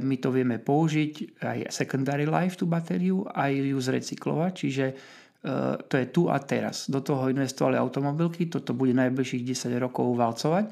my 0.04 0.20
to 0.20 0.28
vieme 0.28 0.60
použiť, 0.60 1.40
aj 1.40 1.72
secondary 1.72 2.28
life, 2.28 2.60
tú 2.60 2.68
batériu, 2.68 3.24
aj 3.32 3.52
ju 3.64 3.80
zrecyklovať. 3.80 4.52
Čiže 4.52 4.86
Eh, 5.44 5.76
to 5.92 6.00
je 6.00 6.08
tu 6.08 6.32
a 6.32 6.40
teraz. 6.40 6.88
Do 6.88 7.04
toho 7.04 7.28
investovali 7.28 7.76
automobilky, 7.76 8.48
toto 8.48 8.72
bude 8.72 8.96
najbližších 8.96 9.44
10 9.44 9.76
rokov 9.76 10.16
valcovať 10.16 10.72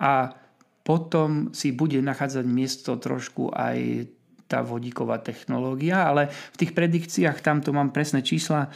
a 0.00 0.32
potom 0.80 1.52
si 1.52 1.76
bude 1.76 2.00
nachádzať 2.00 2.44
miesto 2.48 2.96
trošku 2.96 3.52
aj 3.52 4.08
tá 4.48 4.64
vodíková 4.64 5.20
technológia, 5.20 6.08
ale 6.08 6.32
v 6.32 6.56
tých 6.56 6.72
predikciách 6.72 7.44
tamto 7.44 7.76
mám 7.76 7.92
presné 7.92 8.24
čísla 8.24 8.64
e, 8.64 8.70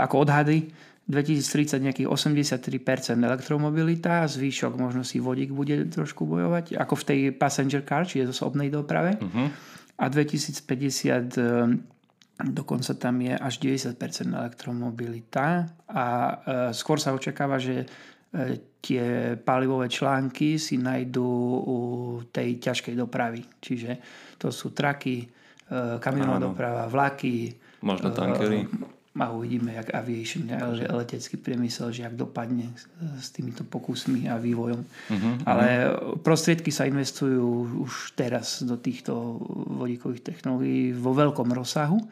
ako 0.00 0.24
odhady. 0.24 0.72
2030 1.04 1.84
nejakých 1.84 2.08
83% 2.08 3.20
elektromobilita, 3.20 4.24
zvýšok 4.24 4.72
možno 4.80 5.04
si 5.04 5.20
vodík 5.20 5.52
bude 5.52 5.84
trošku 5.92 6.24
bojovať, 6.24 6.80
ako 6.80 6.94
v 6.96 7.04
tej 7.04 7.20
passenger 7.36 7.84
car, 7.84 8.08
čiže 8.08 8.28
v 8.28 8.32
osobnej 8.32 8.68
doprave. 8.72 9.20
Uh-huh. 9.20 9.52
A 10.00 10.04
2050 10.08 11.92
Dokonca 12.34 12.98
tam 12.98 13.22
je 13.22 13.30
až 13.30 13.62
90% 13.62 13.94
elektromobilita 14.34 15.70
a 15.86 16.04
e, 16.10 16.34
skôr 16.74 16.98
sa 16.98 17.14
očakáva, 17.14 17.62
že 17.62 17.86
e, 17.86 17.86
tie 18.82 19.38
palivové 19.38 19.86
články 19.86 20.58
si 20.58 20.74
nájdú 20.74 21.30
u 21.62 21.78
tej 22.34 22.58
ťažkej 22.58 22.94
dopravy. 22.98 23.38
Čiže 23.62 24.02
to 24.34 24.50
sú 24.50 24.74
traky, 24.74 25.22
e, 25.22 25.26
kamionová 26.02 26.42
doprava, 26.42 26.82
vlaky. 26.90 27.54
Možno 27.86 28.10
tankery 28.10 28.66
a 29.14 29.30
uvidíme, 29.30 29.74
jak 29.74 29.94
aviation, 29.94 30.50
letecký 30.90 31.36
priemysel, 31.36 31.92
že 31.94 32.02
jak 32.02 32.18
dopadne 32.18 32.74
s 33.22 33.30
týmito 33.30 33.62
pokusmi 33.62 34.26
a 34.26 34.42
vývojom. 34.42 34.82
Uh-huh, 34.82 35.34
Ale 35.46 35.94
prostriedky 36.18 36.74
sa 36.74 36.90
investujú 36.90 37.78
už 37.86 38.18
teraz 38.18 38.66
do 38.66 38.74
týchto 38.74 39.38
vodíkových 39.78 40.34
technológií 40.34 40.90
vo 40.90 41.14
veľkom 41.14 41.46
rozsahu 41.54 42.02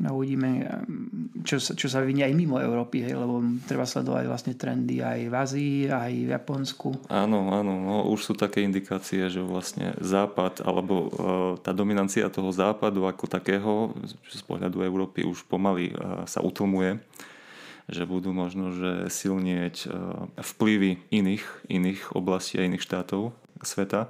No 0.00 0.16
uvidíme, 0.16 0.64
čo, 1.44 1.60
čo 1.60 1.86
sa 1.92 2.00
vynie 2.00 2.24
aj 2.24 2.32
mimo 2.32 2.56
Európy, 2.56 3.04
hej, 3.04 3.20
lebo 3.20 3.44
treba 3.68 3.84
sledovať 3.84 4.24
vlastne 4.24 4.56
trendy 4.56 5.04
aj 5.04 5.20
v 5.28 5.34
Ázii, 5.36 5.76
aj 5.92 6.12
v 6.24 6.30
Japonsku. 6.32 6.88
Áno, 7.12 7.52
áno, 7.52 7.76
no, 7.76 8.08
už 8.08 8.32
sú 8.32 8.32
také 8.32 8.64
indikácie, 8.64 9.28
že 9.28 9.44
vlastne 9.44 9.92
západ, 10.00 10.64
alebo 10.64 10.94
e, 10.96 11.08
tá 11.60 11.76
dominancia 11.76 12.32
toho 12.32 12.48
západu 12.48 13.04
ako 13.04 13.28
takého, 13.28 13.92
z 14.24 14.42
pohľadu 14.48 14.80
Európy 14.80 15.20
už 15.28 15.44
pomaly 15.44 15.92
e, 15.92 15.94
sa 16.24 16.40
utlmuje 16.40 16.96
že 17.90 18.06
budú 18.06 18.30
možno 18.30 18.70
že 18.70 19.10
silnieť 19.10 19.76
e, 19.82 19.86
vplyvy 20.38 21.10
iných, 21.10 21.44
iných 21.66 22.14
oblastí 22.14 22.62
a 22.62 22.66
iných 22.70 22.86
štátov 22.86 23.34
sveta. 23.66 24.06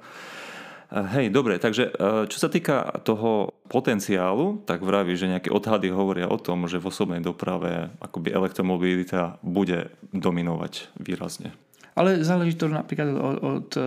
Hej, 0.91 1.31
dobre, 1.31 1.63
takže 1.63 1.95
e, 1.95 2.27
čo 2.27 2.39
sa 2.43 2.51
týka 2.51 2.99
toho 3.07 3.55
potenciálu, 3.71 4.67
tak 4.67 4.83
vraví, 4.83 5.15
že 5.15 5.31
nejaké 5.31 5.47
odhady 5.47 5.87
hovoria 5.95 6.27
o 6.27 6.35
tom, 6.35 6.67
že 6.67 6.83
v 6.83 6.91
osobnej 6.91 7.23
doprave 7.23 7.95
akoby 8.03 8.35
elektromobilita 8.35 9.39
bude 9.47 9.95
dominovať 10.11 10.91
výrazne. 10.99 11.55
Ale 11.95 12.27
záleží 12.27 12.59
to 12.59 12.67
napríklad 12.67 13.07
od, 13.13 13.37
od 13.39 13.69
uh, 13.79 13.85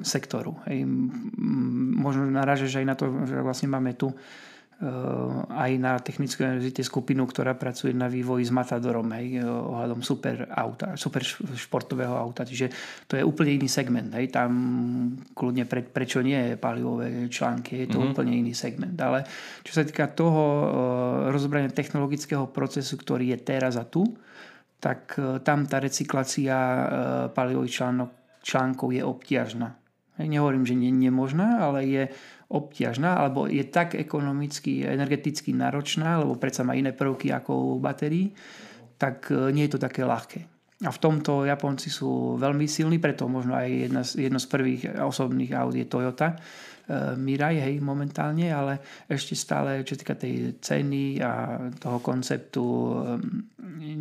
sektoru. 0.00 0.60
Hej. 0.68 0.88
Možno 1.98 2.28
narážeš 2.28 2.80
aj 2.80 2.86
na 2.88 2.94
to, 2.96 3.08
že 3.24 3.40
vlastne 3.40 3.72
máme 3.72 3.96
tu 3.96 4.12
aj 5.54 5.72
na 5.78 5.96
Technickej 6.02 6.50
univerzite 6.50 6.82
skupinu, 6.82 7.24
ktorá 7.30 7.54
pracuje 7.54 7.94
na 7.94 8.10
vývoji 8.10 8.42
s 8.42 8.50
Matadorom, 8.50 9.06
hej, 9.14 9.38
eh, 9.38 9.46
ohľadom 9.46 10.02
super 10.02 10.50
auta, 10.50 10.98
super 10.98 11.22
športového 11.54 12.12
auta. 12.12 12.42
Čiže 12.42 12.66
to 13.06 13.14
je 13.14 13.22
úplne 13.22 13.54
iný 13.54 13.70
segment. 13.70 14.10
Hej. 14.18 14.34
Tam 14.34 14.50
kľudne 15.32 15.64
pre, 15.70 15.86
prečo 15.86 16.20
nie 16.26 16.52
je 16.52 16.54
palivové 16.58 17.30
články, 17.30 17.86
je 17.86 17.88
to 17.94 18.02
mm-hmm. 18.02 18.12
úplne 18.12 18.34
iný 18.34 18.52
segment. 18.52 18.98
Ale 18.98 19.22
čo 19.62 19.78
sa 19.78 19.86
týka 19.86 20.10
toho 20.10 20.42
uh, 20.42 20.66
rozobrania 21.30 21.70
technologického 21.70 22.50
procesu, 22.50 22.98
ktorý 22.98 23.30
je 23.30 23.38
teraz 23.40 23.78
a 23.78 23.86
tu, 23.86 24.04
tak 24.82 25.16
tam 25.48 25.64
tá 25.64 25.80
recyklácia 25.80 26.52
palivových 27.32 27.72
článok, 27.72 28.10
článkov 28.44 28.92
je 28.92 29.00
obťažná. 29.00 29.72
Hej, 30.20 30.28
nehovorím, 30.28 30.68
že 30.68 30.76
nie, 30.76 30.92
nemožná, 30.92 31.64
ale 31.64 31.88
je 31.88 32.04
obťažná, 32.54 33.18
alebo 33.18 33.50
je 33.50 33.66
tak 33.66 33.98
ekonomicky, 33.98 34.86
energeticky 34.86 35.50
náročná, 35.50 36.22
lebo 36.22 36.38
predsa 36.38 36.62
má 36.62 36.78
iné 36.78 36.94
prvky 36.94 37.34
ako 37.34 37.76
u 37.76 37.82
batérií, 37.82 38.30
tak 38.94 39.34
e, 39.34 39.50
nie 39.50 39.66
je 39.66 39.74
to 39.74 39.82
také 39.82 40.06
ľahké. 40.06 40.40
A 40.84 40.90
v 40.90 41.02
tomto 41.02 41.46
Japonci 41.46 41.90
sú 41.90 42.38
veľmi 42.38 42.66
silní, 42.70 43.02
preto 43.02 43.30
možno 43.30 43.54
aj 43.58 43.68
jedna, 43.70 44.02
jedno 44.02 44.38
z 44.42 44.46
prvých 44.50 44.82
osobných 45.02 45.54
aut 45.54 45.74
je 45.74 45.86
Toyota, 45.86 46.38
E, 46.84 47.16
Mirai, 47.16 47.64
hej, 47.64 47.80
momentálne, 47.80 48.52
ale 48.52 48.84
ešte 49.08 49.32
stále, 49.32 49.80
čo 49.88 49.96
týka 49.96 50.20
tej 50.20 50.60
ceny 50.60 51.16
a 51.24 51.56
toho 51.80 51.98
konceptu, 52.04 52.64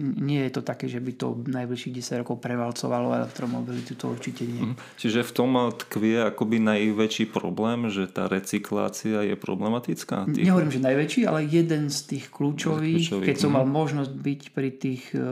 nie 0.04 0.44
je 0.44 0.60
to 0.60 0.62
také, 0.62 0.92
že 0.92 1.00
by 1.00 1.16
to 1.16 1.40
najbližších 1.48 2.04
10 2.04 2.22
rokov 2.28 2.44
prevalcovalo 2.44 3.16
elektromobilitu, 3.16 3.96
to 3.96 4.12
určite 4.12 4.44
nie. 4.44 4.74
Mhm. 4.74 4.76
Čiže 5.00 5.24
v 5.24 5.32
tom 5.32 5.52
tkvie 5.72 6.28
akoby 6.28 6.60
najväčší 6.60 7.32
problém, 7.32 7.88
že 7.88 8.12
tá 8.12 8.28
recyklácia 8.28 9.24
je 9.24 9.36
problematická? 9.40 10.28
Tých... 10.28 10.44
Nehovorím, 10.44 10.72
že 10.76 10.82
najväčší, 10.84 11.22
ale 11.24 11.48
jeden 11.48 11.88
z 11.88 12.00
tých 12.12 12.26
kľúčových, 12.28 13.08
kľúčových. 13.08 13.28
keď 13.32 13.36
som 13.40 13.52
mal 13.56 13.66
mhm. 13.66 13.74
možnosť 13.74 14.12
byť 14.12 14.42
pri 14.52 14.70
tých 14.76 15.04
um, 15.16 15.24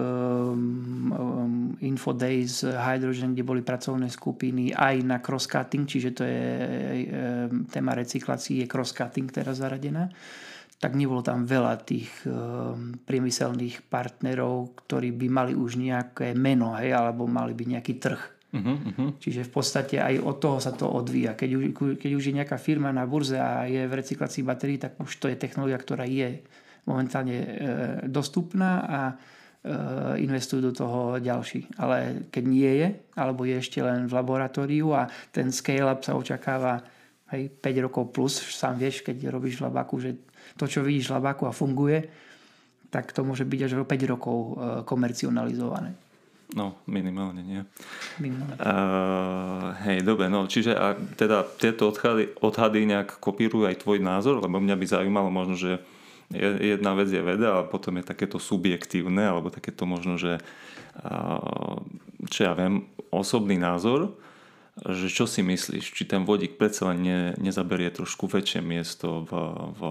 um, 1.11 1.53
Info 1.83 2.15
Days 2.15 2.63
Hydrogen, 2.63 3.35
kde 3.35 3.43
boli 3.43 3.61
pracovné 3.61 4.07
skupiny 4.07 4.71
aj 4.71 4.95
na 5.03 5.19
cross-cutting, 5.19 5.83
čiže 5.83 6.09
to 6.15 6.23
je 6.23 6.41
um, 7.11 7.67
téma 7.67 7.91
recyklácií 7.97 8.63
je 8.63 8.67
cross-cutting 8.71 9.27
teraz 9.27 9.59
zaradená 9.59 10.07
tak 10.81 10.97
nebolo 10.97 11.21
tam 11.21 11.45
veľa 11.45 11.77
tých 11.85 12.09
um, 12.25 12.97
priemyselných 13.05 13.85
partnerov, 13.85 14.73
ktorí 14.81 15.13
by 15.13 15.27
mali 15.29 15.53
už 15.53 15.77
nejaké 15.77 16.33
meno, 16.33 16.73
hej, 16.73 16.97
alebo 16.97 17.29
mali 17.29 17.53
by 17.53 17.77
nejaký 17.77 18.01
trh. 18.01 18.21
Uh-huh, 18.51 18.75
uh-huh. 18.89 19.09
Čiže 19.21 19.47
v 19.47 19.51
podstate 19.53 19.95
aj 20.01 20.19
od 20.25 20.41
toho 20.41 20.57
sa 20.57 20.73
to 20.73 20.89
odvíja. 20.89 21.37
Keď 21.37 21.49
už, 21.53 21.63
keď 22.01 22.11
už 22.17 22.23
je 22.27 22.37
nejaká 22.41 22.57
firma 22.57 22.89
na 22.89 23.05
burze 23.05 23.37
a 23.37 23.63
je 23.69 23.85
v 23.85 23.93
recyklácii 23.93 24.43
batérií, 24.43 24.81
tak 24.81 24.97
už 24.97 25.21
to 25.21 25.29
je 25.29 25.39
technológia, 25.39 25.79
ktorá 25.79 26.03
je 26.03 26.41
momentálne 26.83 27.37
e, 27.37 27.47
dostupná 28.09 28.71
a 28.83 28.99
e, 29.07 29.13
investujú 30.25 30.67
do 30.67 30.73
toho 30.73 31.21
ďalší. 31.21 31.77
Ale 31.79 32.27
keď 32.27 32.43
nie 32.43 32.71
je, 32.81 32.87
alebo 33.15 33.45
je 33.47 33.55
ešte 33.55 33.79
len 33.79 34.09
v 34.09 34.17
laboratóriu 34.17 34.97
a 34.97 35.07
ten 35.29 35.53
scale-up 35.53 36.03
sa 36.03 36.17
očakáva 36.17 36.81
hej, 37.31 37.51
5 37.59 37.85
rokov 37.87 38.03
plus, 38.11 38.33
sám 38.39 38.77
vieš, 38.77 39.01
keď 39.01 39.31
robíš 39.31 39.63
labaku, 39.63 39.99
že 39.99 40.19
to, 40.59 40.67
čo 40.67 40.83
vidíš 40.83 41.11
v 41.11 41.15
labáku 41.17 41.47
a 41.47 41.55
funguje, 41.55 42.07
tak 42.91 43.15
to 43.15 43.23
môže 43.23 43.47
byť 43.47 43.59
až 43.65 43.71
o 43.79 43.87
5 43.87 44.11
rokov 44.11 44.37
e, 44.37 44.53
komercionalizované. 44.83 45.95
No, 46.51 46.75
minimálne 46.83 47.39
nie. 47.47 47.63
Minimálne. 48.19 48.59
Uh, 48.59 49.71
hej, 49.87 50.03
dobre, 50.03 50.27
no, 50.27 50.51
čiže 50.51 50.75
a 50.75 50.99
teda 51.15 51.47
tieto 51.47 51.87
odhady, 51.87 52.35
odhady 52.43 52.83
nejak 52.91 53.23
kopírujú 53.23 53.71
aj 53.71 53.79
tvoj 53.87 54.03
názor, 54.03 54.43
lebo 54.43 54.59
mňa 54.59 54.75
by 54.75 54.83
zaujímalo 54.83 55.31
možno, 55.31 55.55
že 55.55 55.79
jedna 56.59 56.91
vec 56.91 57.07
je 57.07 57.23
veda 57.23 57.63
a 57.63 57.67
potom 57.67 57.95
je 57.99 58.03
takéto 58.03 58.35
subjektívne, 58.35 59.23
alebo 59.23 59.47
takéto 59.47 59.87
možno, 59.87 60.19
že 60.19 60.43
uh, 60.99 61.79
čo 62.27 62.39
ja 62.43 62.51
viem, 62.51 62.83
osobný 63.15 63.55
názor, 63.55 64.11
že 64.81 65.13
čo 65.13 65.29
si 65.29 65.45
myslíš, 65.45 65.93
či 65.93 66.03
ten 66.09 66.25
vodík 66.25 66.57
predsa 66.57 66.89
len 66.89 66.99
ne, 67.05 67.19
nezaberie 67.37 67.93
trošku 67.93 68.25
väčšie 68.25 68.65
miesto 68.65 69.21
v, 69.29 69.31
v, 69.77 69.81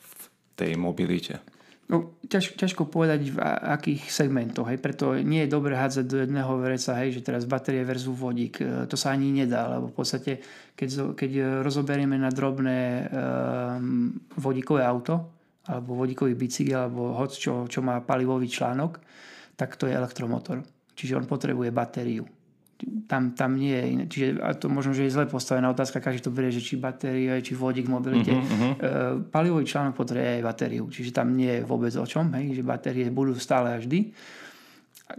v 0.00 0.12
tej 0.56 0.72
mobilite? 0.80 1.44
No, 1.88 2.20
ťaž, 2.28 2.56
ťažko 2.60 2.84
povedať 2.88 3.32
v 3.32 3.40
akých 3.40 4.12
segmentoch, 4.12 4.68
hej, 4.68 4.76
preto 4.76 5.16
nie 5.16 5.44
je 5.44 5.52
dobré 5.52 5.72
hádzať 5.72 6.04
do 6.04 6.20
jedného 6.20 6.52
vereca, 6.60 7.00
hej, 7.00 7.16
že 7.16 7.24
teraz 7.24 7.48
batérie 7.48 7.80
versus 7.80 8.12
vodík, 8.12 8.60
e, 8.60 8.84
to 8.84 8.92
sa 8.92 9.16
ani 9.16 9.32
nedá, 9.32 9.72
lebo 9.72 9.88
v 9.88 9.96
podstate, 9.96 10.36
keď, 10.76 11.16
keď 11.16 11.64
rozoberieme 11.64 12.20
na 12.20 12.28
drobné 12.28 13.08
um, 13.08 14.12
vodíkové 14.36 14.84
auto, 14.84 15.32
alebo 15.64 15.96
vodíkový 15.96 16.36
bicykel, 16.36 16.88
alebo 16.92 17.16
hoc 17.16 17.32
čo, 17.32 17.64
čo 17.64 17.80
má 17.80 18.04
palivový 18.04 18.52
článok, 18.52 19.00
tak 19.56 19.80
to 19.80 19.88
je 19.88 19.96
elektromotor. 19.96 20.60
Čiže 20.92 21.16
on 21.16 21.24
potrebuje 21.24 21.72
batériu 21.72 22.28
tam, 23.10 23.34
tam 23.34 23.58
nie 23.58 23.74
je 23.74 23.84
iné. 23.90 24.04
Čiže 24.06 24.28
a 24.38 24.54
to 24.54 24.70
možno, 24.70 24.94
že 24.94 25.06
je 25.06 25.14
zle 25.14 25.26
postavená 25.26 25.66
otázka, 25.70 25.98
každý 25.98 26.22
to 26.22 26.30
berie, 26.30 26.54
že 26.54 26.62
či 26.62 26.78
batéria, 26.78 27.42
či 27.42 27.58
vodík 27.58 27.90
v 27.90 27.94
mobilite. 27.98 28.30
Uh-huh, 28.30 28.46
uh-huh. 28.46 28.74
palivový 29.34 29.66
článok 29.66 29.98
potrebuje 29.98 30.38
aj 30.38 30.46
batériu, 30.46 30.84
čiže 30.86 31.10
tam 31.10 31.34
nie 31.34 31.58
je 31.58 31.66
vôbec 31.66 31.90
o 31.98 32.06
čom, 32.06 32.30
hej, 32.38 32.54
že 32.54 32.62
batérie 32.62 33.10
budú 33.10 33.34
stále 33.36 33.74
a 33.74 33.78
vždy. 33.82 34.14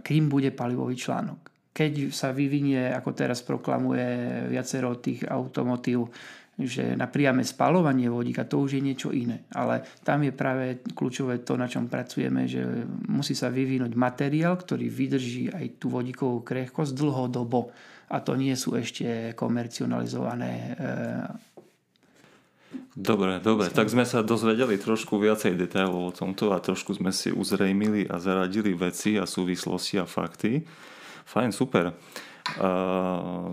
Kým 0.00 0.32
bude 0.32 0.54
palivový 0.54 0.96
článok? 0.96 1.50
Keď 1.70 2.10
sa 2.10 2.32
vyvinie, 2.34 2.90
ako 2.90 3.10
teraz 3.14 3.44
proklamuje 3.46 4.06
viacero 4.50 4.98
tých 4.98 5.28
automotív, 5.28 6.10
že 6.66 6.96
na 6.96 7.06
priame 7.06 7.44
spalovanie 7.44 8.10
vodíka 8.10 8.48
to 8.48 8.60
už 8.60 8.76
je 8.76 8.82
niečo 8.82 9.10
iné. 9.12 9.46
Ale 9.54 9.84
tam 10.04 10.24
je 10.24 10.32
práve 10.34 10.82
kľúčové 10.92 11.44
to, 11.44 11.56
na 11.56 11.68
čom 11.68 11.86
pracujeme, 11.86 12.48
že 12.48 12.64
musí 13.08 13.36
sa 13.36 13.52
vyvinúť 13.52 13.92
materiál, 13.96 14.56
ktorý 14.56 14.88
vydrží 14.88 15.52
aj 15.52 15.80
tú 15.80 15.92
vodíkovú 15.92 16.42
krehkosť 16.44 16.92
dlhodobo. 16.96 17.70
A 18.10 18.18
to 18.24 18.34
nie 18.34 18.52
sú 18.58 18.74
ešte 18.74 19.38
komercionalizované 19.38 20.52
e, 20.52 20.72
Dobre, 22.90 23.38
dobre, 23.42 23.70
tak 23.70 23.90
sme 23.90 24.06
sa 24.06 24.22
dozvedeli 24.22 24.78
trošku 24.78 25.18
viacej 25.18 25.58
detailov 25.58 26.10
o 26.10 26.14
tomto 26.14 26.54
a 26.54 26.62
trošku 26.62 26.94
sme 26.94 27.10
si 27.10 27.30
uzrejmili 27.30 28.06
a 28.06 28.18
zaradili 28.18 28.74
veci 28.74 29.18
a 29.18 29.26
súvislosti 29.26 29.98
a 29.98 30.06
fakty. 30.06 30.62
Fajn, 31.26 31.50
super. 31.54 31.94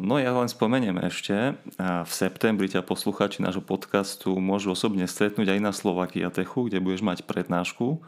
No 0.02 0.16
ja 0.18 0.32
len 0.34 0.50
spomeniem 0.50 0.98
ešte, 1.06 1.54
v 1.78 2.12
septembri 2.12 2.72
ťa 2.72 2.82
posluchači 2.82 3.44
nášho 3.44 3.62
podcastu 3.62 4.34
môžu 4.42 4.74
osobne 4.74 5.06
stretnúť 5.06 5.54
aj 5.54 5.60
na 5.62 5.74
Slovakia 5.76 6.34
Techu, 6.34 6.72
kde 6.72 6.82
budeš 6.82 7.06
mať 7.06 7.28
prednášku 7.28 8.02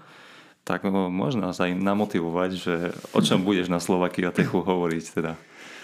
tak 0.69 0.85
možno 0.85 1.49
nás 1.49 1.57
aj 1.57 1.73
namotivovať, 1.73 2.49
že 2.53 2.75
o 3.17 3.25
čom 3.25 3.41
budeš 3.41 3.73
na 3.73 3.81
Slovakia 3.81 4.29
Techu 4.29 4.61
hovoriť 4.61 5.03
teda. 5.17 5.33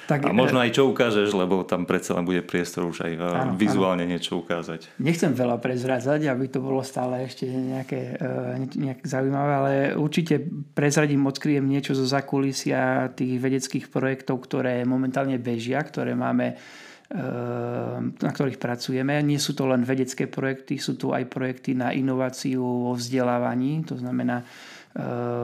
Tak, 0.05 0.29
a 0.29 0.31
možno 0.37 0.61
e, 0.61 0.69
aj 0.69 0.71
čo 0.77 0.85
ukážeš, 0.85 1.33
lebo 1.33 1.65
tam 1.65 1.89
predsa 1.89 2.13
len 2.13 2.29
bude 2.29 2.45
priestor 2.45 2.85
už 2.85 3.09
aj 3.09 3.13
e, 3.13 3.19
áno, 3.25 3.57
vizuálne 3.57 4.05
áno. 4.05 4.13
niečo 4.13 4.37
ukázať. 4.37 5.01
Nechcem 5.01 5.33
veľa 5.33 5.57
prezradzať, 5.57 6.29
aby 6.29 6.45
to 6.45 6.61
bolo 6.61 6.85
stále 6.85 7.25
ešte 7.25 7.49
nejaké, 7.49 8.21
e, 8.21 8.69
nejaké 8.77 9.01
zaujímavé, 9.01 9.51
ale 9.51 9.73
určite 9.97 10.45
prezradím, 10.77 11.25
odkryjem 11.25 11.65
niečo 11.65 11.97
zo 11.97 12.05
zakulisia 12.05 13.09
tých 13.17 13.41
vedeckých 13.41 13.89
projektov, 13.89 14.45
ktoré 14.45 14.85
momentálne 14.85 15.41
bežia, 15.41 15.81
ktoré 15.81 16.13
máme 16.13 16.57
na 17.05 18.31
ktorých 18.33 18.57
pracujeme. 18.57 19.21
Nie 19.21 19.37
sú 19.37 19.53
to 19.53 19.69
len 19.69 19.85
vedecké 19.85 20.25
projekty, 20.25 20.81
sú 20.81 20.97
tu 20.97 21.13
aj 21.13 21.29
projekty 21.29 21.77
na 21.77 21.93
inováciu 21.93 22.65
vo 22.65 22.97
vzdelávaní, 22.97 23.85
to 23.85 23.93
znamená 23.93 24.41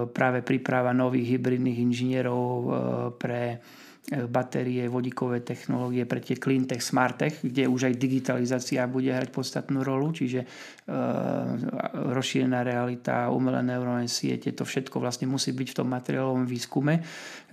práve 0.09 0.41
príprava 0.41 0.89
nových 0.89 1.37
hybridných 1.37 1.85
inžinierov 1.85 2.49
pre 3.21 3.61
batérie, 4.09 4.91
vodíkové 4.91 5.39
technológie 5.39 6.03
pre 6.03 6.19
tie 6.19 6.35
cleantech, 6.35 6.83
smartech, 6.83 7.45
kde 7.45 7.69
už 7.69 7.87
aj 7.87 7.95
digitalizácia 7.95 8.83
bude 8.89 9.13
hrať 9.13 9.29
podstatnú 9.31 9.87
rolu, 9.87 10.11
čiže 10.11 10.43
e, 10.43 10.47
rozšírená 12.11 12.65
realita, 12.65 13.31
umelé 13.31 13.63
neurónne 13.63 14.11
siete, 14.11 14.51
to 14.51 14.67
všetko 14.67 14.99
vlastne 14.99 15.31
musí 15.31 15.55
byť 15.55 15.67
v 15.71 15.77
tom 15.77 15.87
materiálovom 15.93 16.43
výskume 16.43 16.99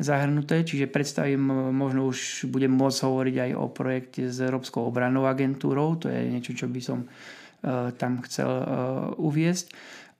zahrnuté, 0.03 0.67
čiže 0.67 0.91
predstavím, 0.91 1.47
možno 1.71 2.11
už 2.11 2.51
budem 2.51 2.75
môcť 2.75 2.99
hovoriť 3.07 3.37
aj 3.39 3.51
o 3.55 3.67
projekte 3.71 4.23
s 4.27 4.43
Európskou 4.43 4.83
obranou 4.83 5.31
agentúrou, 5.31 5.95
to 6.01 6.11
je 6.11 6.27
niečo, 6.27 6.59
čo 6.59 6.67
by 6.67 6.81
som 6.83 7.07
e, 7.07 7.93
tam 7.95 8.19
chcel 8.27 8.51
e, 8.51 8.65
uviezť 9.21 9.67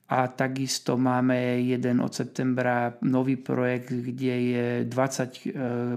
a 0.09 0.27
takisto 0.27 0.97
máme 0.97 1.61
jeden 1.61 2.01
od 2.01 2.09
septembra 2.09 2.97
nový 3.05 3.37
projekt, 3.37 3.93
kde 3.93 4.35
je 4.41 4.67
20 4.89 4.89
e, 4.89 5.49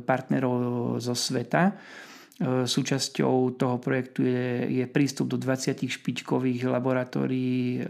partnerov 0.05 0.57
zo 1.01 1.17
sveta 1.17 1.73
súčasťou 2.41 3.61
toho 3.61 3.77
projektu 3.77 4.25
je, 4.25 4.67
je 4.83 4.85
prístup 4.89 5.29
do 5.29 5.37
20 5.37 5.85
špičkových 5.85 6.65
laboratórií 6.65 7.79
e, 7.79 7.81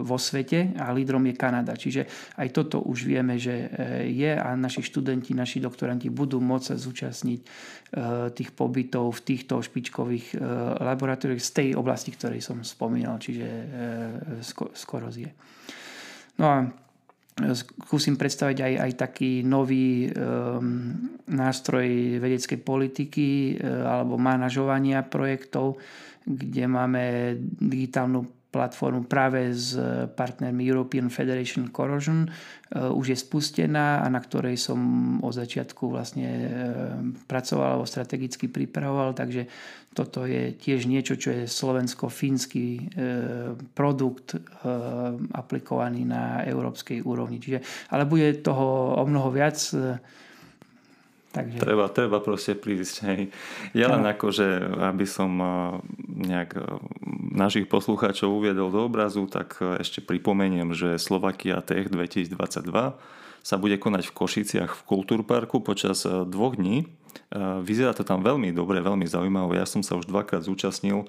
vo 0.00 0.16
svete 0.16 0.74
a 0.80 0.90
lídrom 0.96 1.28
je 1.28 1.34
Kanada. 1.36 1.76
Čiže 1.76 2.34
aj 2.40 2.48
toto 2.56 2.80
už 2.80 3.04
vieme, 3.04 3.36
že 3.36 3.68
e, 3.68 3.68
je 4.10 4.32
a 4.32 4.56
naši 4.56 4.80
študenti, 4.80 5.36
naši 5.36 5.60
doktoranti 5.60 6.08
budú 6.08 6.40
môcť 6.40 6.66
sa 6.72 6.76
zúčastniť 6.80 7.40
tých 8.38 8.54
pobytov 8.54 9.18
v 9.18 9.34
týchto 9.34 9.58
špičkových 9.58 10.38
laboratóriách 10.78 11.42
z 11.42 11.50
tej 11.50 11.68
oblasti, 11.74 12.14
ktorej 12.14 12.38
som 12.38 12.62
spomínal, 12.62 13.18
čiže 13.18 13.46
z 14.38 14.82
korozie. 14.86 15.34
No 16.38 16.46
a 16.46 16.70
skúsim 17.54 18.16
predstaviť 18.16 18.58
aj, 18.60 18.74
aj 18.80 18.92
taký 18.96 19.30
nový 19.44 20.10
um, 20.10 20.94
nástroj 21.30 22.18
vedeckej 22.18 22.58
politiky 22.60 23.28
uh, 23.56 24.00
alebo 24.00 24.16
manažovania 24.16 25.04
projektov, 25.06 25.78
kde 26.24 26.64
máme 26.68 27.34
digitálnu 27.40 28.39
platformu 28.50 29.06
práve 29.06 29.54
s 29.54 29.78
partnermi 30.18 30.66
European 30.66 31.06
Federation 31.06 31.70
Corrosion 31.70 32.26
uh, 32.26 32.90
už 32.90 33.14
je 33.14 33.18
spustená 33.18 34.02
a 34.02 34.06
na 34.10 34.18
ktorej 34.18 34.58
som 34.58 34.78
od 35.22 35.30
začiatku 35.30 35.90
vlastne 35.94 36.26
uh, 36.26 36.50
pracoval 37.30 37.78
alebo 37.78 37.86
strategicky 37.86 38.50
pripravoval, 38.50 39.14
takže 39.14 39.46
toto 39.90 40.22
je 40.22 40.54
tiež 40.54 40.86
niečo, 40.86 41.18
čo 41.18 41.34
je 41.34 41.50
slovensko-fínsky 41.50 42.64
e, 42.78 42.82
produkt 43.74 44.38
e, 44.38 44.40
aplikovaný 45.34 46.06
na 46.06 46.46
európskej 46.46 47.02
úrovni. 47.02 47.42
Čiže, 47.42 47.90
ale 47.90 48.06
bude 48.06 48.38
toho 48.38 48.94
o 48.94 49.02
mnoho 49.02 49.34
viac. 49.34 49.58
Takže... 51.30 51.62
Treba, 51.62 51.86
treba 51.86 52.18
proste 52.18 52.58
prísť. 52.58 52.96
Hej. 53.06 53.20
Ja 53.70 53.86
len 53.86 54.02
ako, 54.02 54.34
že 54.34 54.46
aby 54.82 55.06
som 55.06 55.30
nejak 56.10 56.58
našich 57.30 57.70
poslucháčov 57.70 58.42
uviedol 58.42 58.74
do 58.74 58.82
obrazu, 58.82 59.30
tak 59.30 59.62
ešte 59.62 60.02
pripomeniem, 60.02 60.74
že 60.74 60.98
Slovakia 60.98 61.62
Tech 61.62 61.86
2022 61.86 62.34
sa 63.40 63.56
bude 63.56 63.76
konať 63.78 64.10
v 64.10 64.16
Košiciach 64.16 64.70
v 64.74 64.82
Kultúrparku 64.84 65.62
počas 65.62 66.02
dvoch 66.04 66.58
dní 66.58 66.90
Vyzerá 67.62 67.94
to 67.94 68.02
tam 68.02 68.26
veľmi 68.26 68.50
dobre, 68.50 68.82
veľmi 68.82 69.06
zaujímavé. 69.06 69.62
Ja 69.62 69.66
som 69.66 69.86
sa 69.86 69.94
už 69.94 70.10
dvakrát 70.10 70.42
zúčastnil. 70.42 71.06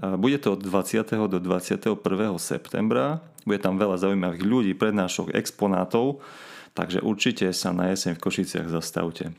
Bude 0.00 0.40
to 0.40 0.56
od 0.56 0.64
20. 0.64 1.04
do 1.28 1.36
21. 1.36 2.00
septembra. 2.40 3.20
Bude 3.44 3.60
tam 3.60 3.76
veľa 3.76 4.00
zaujímavých 4.00 4.44
ľudí, 4.44 4.72
prednášok, 4.72 5.36
exponátov. 5.36 6.24
Takže 6.72 7.04
určite 7.04 7.52
sa 7.52 7.76
na 7.76 7.92
jeseň 7.92 8.16
v 8.16 8.22
Košiciach 8.24 8.68
zastavte. 8.72 9.36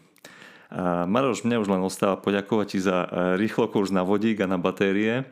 Maroš, 1.08 1.44
mne 1.44 1.60
už 1.60 1.68
len 1.68 1.84
ostáva 1.84 2.16
poďakovať 2.16 2.68
ti 2.72 2.80
za 2.80 3.04
rýchlo 3.36 3.68
kurz 3.68 3.92
na 3.92 4.08
vodík 4.08 4.40
a 4.40 4.48
na 4.48 4.56
batérie. 4.56 5.28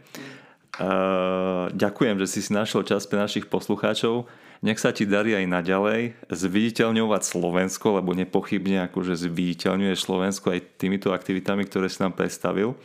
Ďakujem, 1.71 2.15
že 2.19 2.27
si 2.27 2.39
si 2.43 2.51
našiel 2.51 2.83
čas 2.83 3.07
pre 3.07 3.23
našich 3.23 3.47
poslucháčov. 3.47 4.27
Nech 4.59 4.75
sa 4.75 4.91
ti 4.91 5.07
darí 5.07 5.31
aj 5.39 5.47
naďalej 5.47 6.19
zviditeľňovať 6.27 7.21
Slovensko, 7.23 8.03
lebo 8.03 8.11
nepochybne 8.11 8.91
akože 8.91 9.15
zviditeľňuje 9.15 9.95
Slovensko 9.95 10.51
aj 10.51 10.75
týmito 10.75 11.15
aktivitami, 11.15 11.63
ktoré 11.63 11.87
si 11.87 12.03
nám 12.03 12.19
predstavil. 12.19 12.75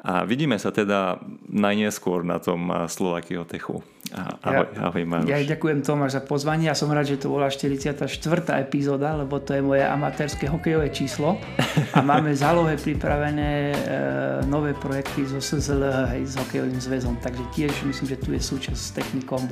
A 0.00 0.24
vidíme 0.24 0.56
sa 0.56 0.72
teda 0.72 1.20
najneskôr 1.52 2.24
na 2.24 2.40
tom 2.40 2.72
Slovakio 2.88 3.44
Techu. 3.44 3.84
Ahoj, 4.10 4.66
ja, 4.72 4.90
ahoj 4.90 5.04
Maruš. 5.06 5.28
Ja 5.28 5.38
ďakujem 5.44 5.86
Tomáš 5.86 6.18
za 6.18 6.22
pozvanie. 6.24 6.66
Ja 6.66 6.74
som 6.74 6.90
rád, 6.90 7.12
že 7.12 7.20
to 7.20 7.30
bola 7.30 7.52
44. 7.52 8.10
epizóda, 8.58 9.14
lebo 9.14 9.38
to 9.38 9.54
je 9.54 9.62
moje 9.62 9.84
amatérske 9.84 10.48
hokejové 10.50 10.90
číslo. 10.90 11.36
A 11.94 12.00
máme 12.00 12.32
v 12.32 12.38
zálohe 12.40 12.74
pripravené 12.80 13.50
e, 13.70 13.74
nové 14.48 14.72
projekty 14.74 15.28
so 15.28 15.38
SZL, 15.38 16.10
hej, 16.16 16.26
s 16.26 16.34
hokejovým 16.34 16.80
zväzom. 16.80 17.20
Takže 17.22 17.44
tiež 17.54 17.72
myslím, 17.86 18.06
že 18.08 18.16
tu 18.18 18.32
je 18.34 18.40
súčasť 18.40 18.80
s 18.80 18.90
technikom 18.96 19.46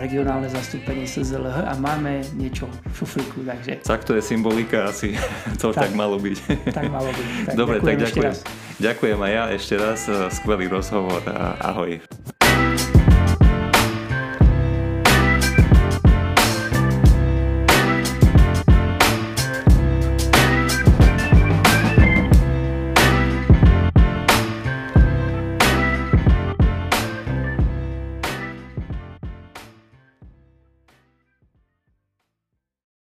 regionálne 0.00 0.48
zastúpenie 0.48 1.04
SZLH 1.04 1.66
a 1.66 1.74
máme 1.76 2.24
niečo 2.34 2.66
v 2.66 2.94
šuflíku. 2.94 3.44
Takže... 3.44 3.72
Tak 3.84 4.04
to 4.06 4.16
je 4.16 4.22
symbolika 4.22 4.88
asi, 4.88 5.14
to 5.60 5.74
tak, 5.74 5.90
tak 5.90 5.92
malo 5.96 6.16
byť. 6.16 6.36
Tak 6.72 6.86
malo 6.88 7.10
byť. 7.10 7.26
Tak 7.50 7.54
Dobre, 7.54 7.76
ďakujem 7.78 7.86
tak 7.86 7.96
ďakujem. 8.08 8.34
Ďakujem 8.80 9.18
aj 9.20 9.32
ja 9.32 9.44
ešte 9.52 9.74
raz, 9.76 10.00
skvelý 10.32 10.66
rozhovor 10.72 11.20
a 11.28 11.58
ahoj. 11.60 12.00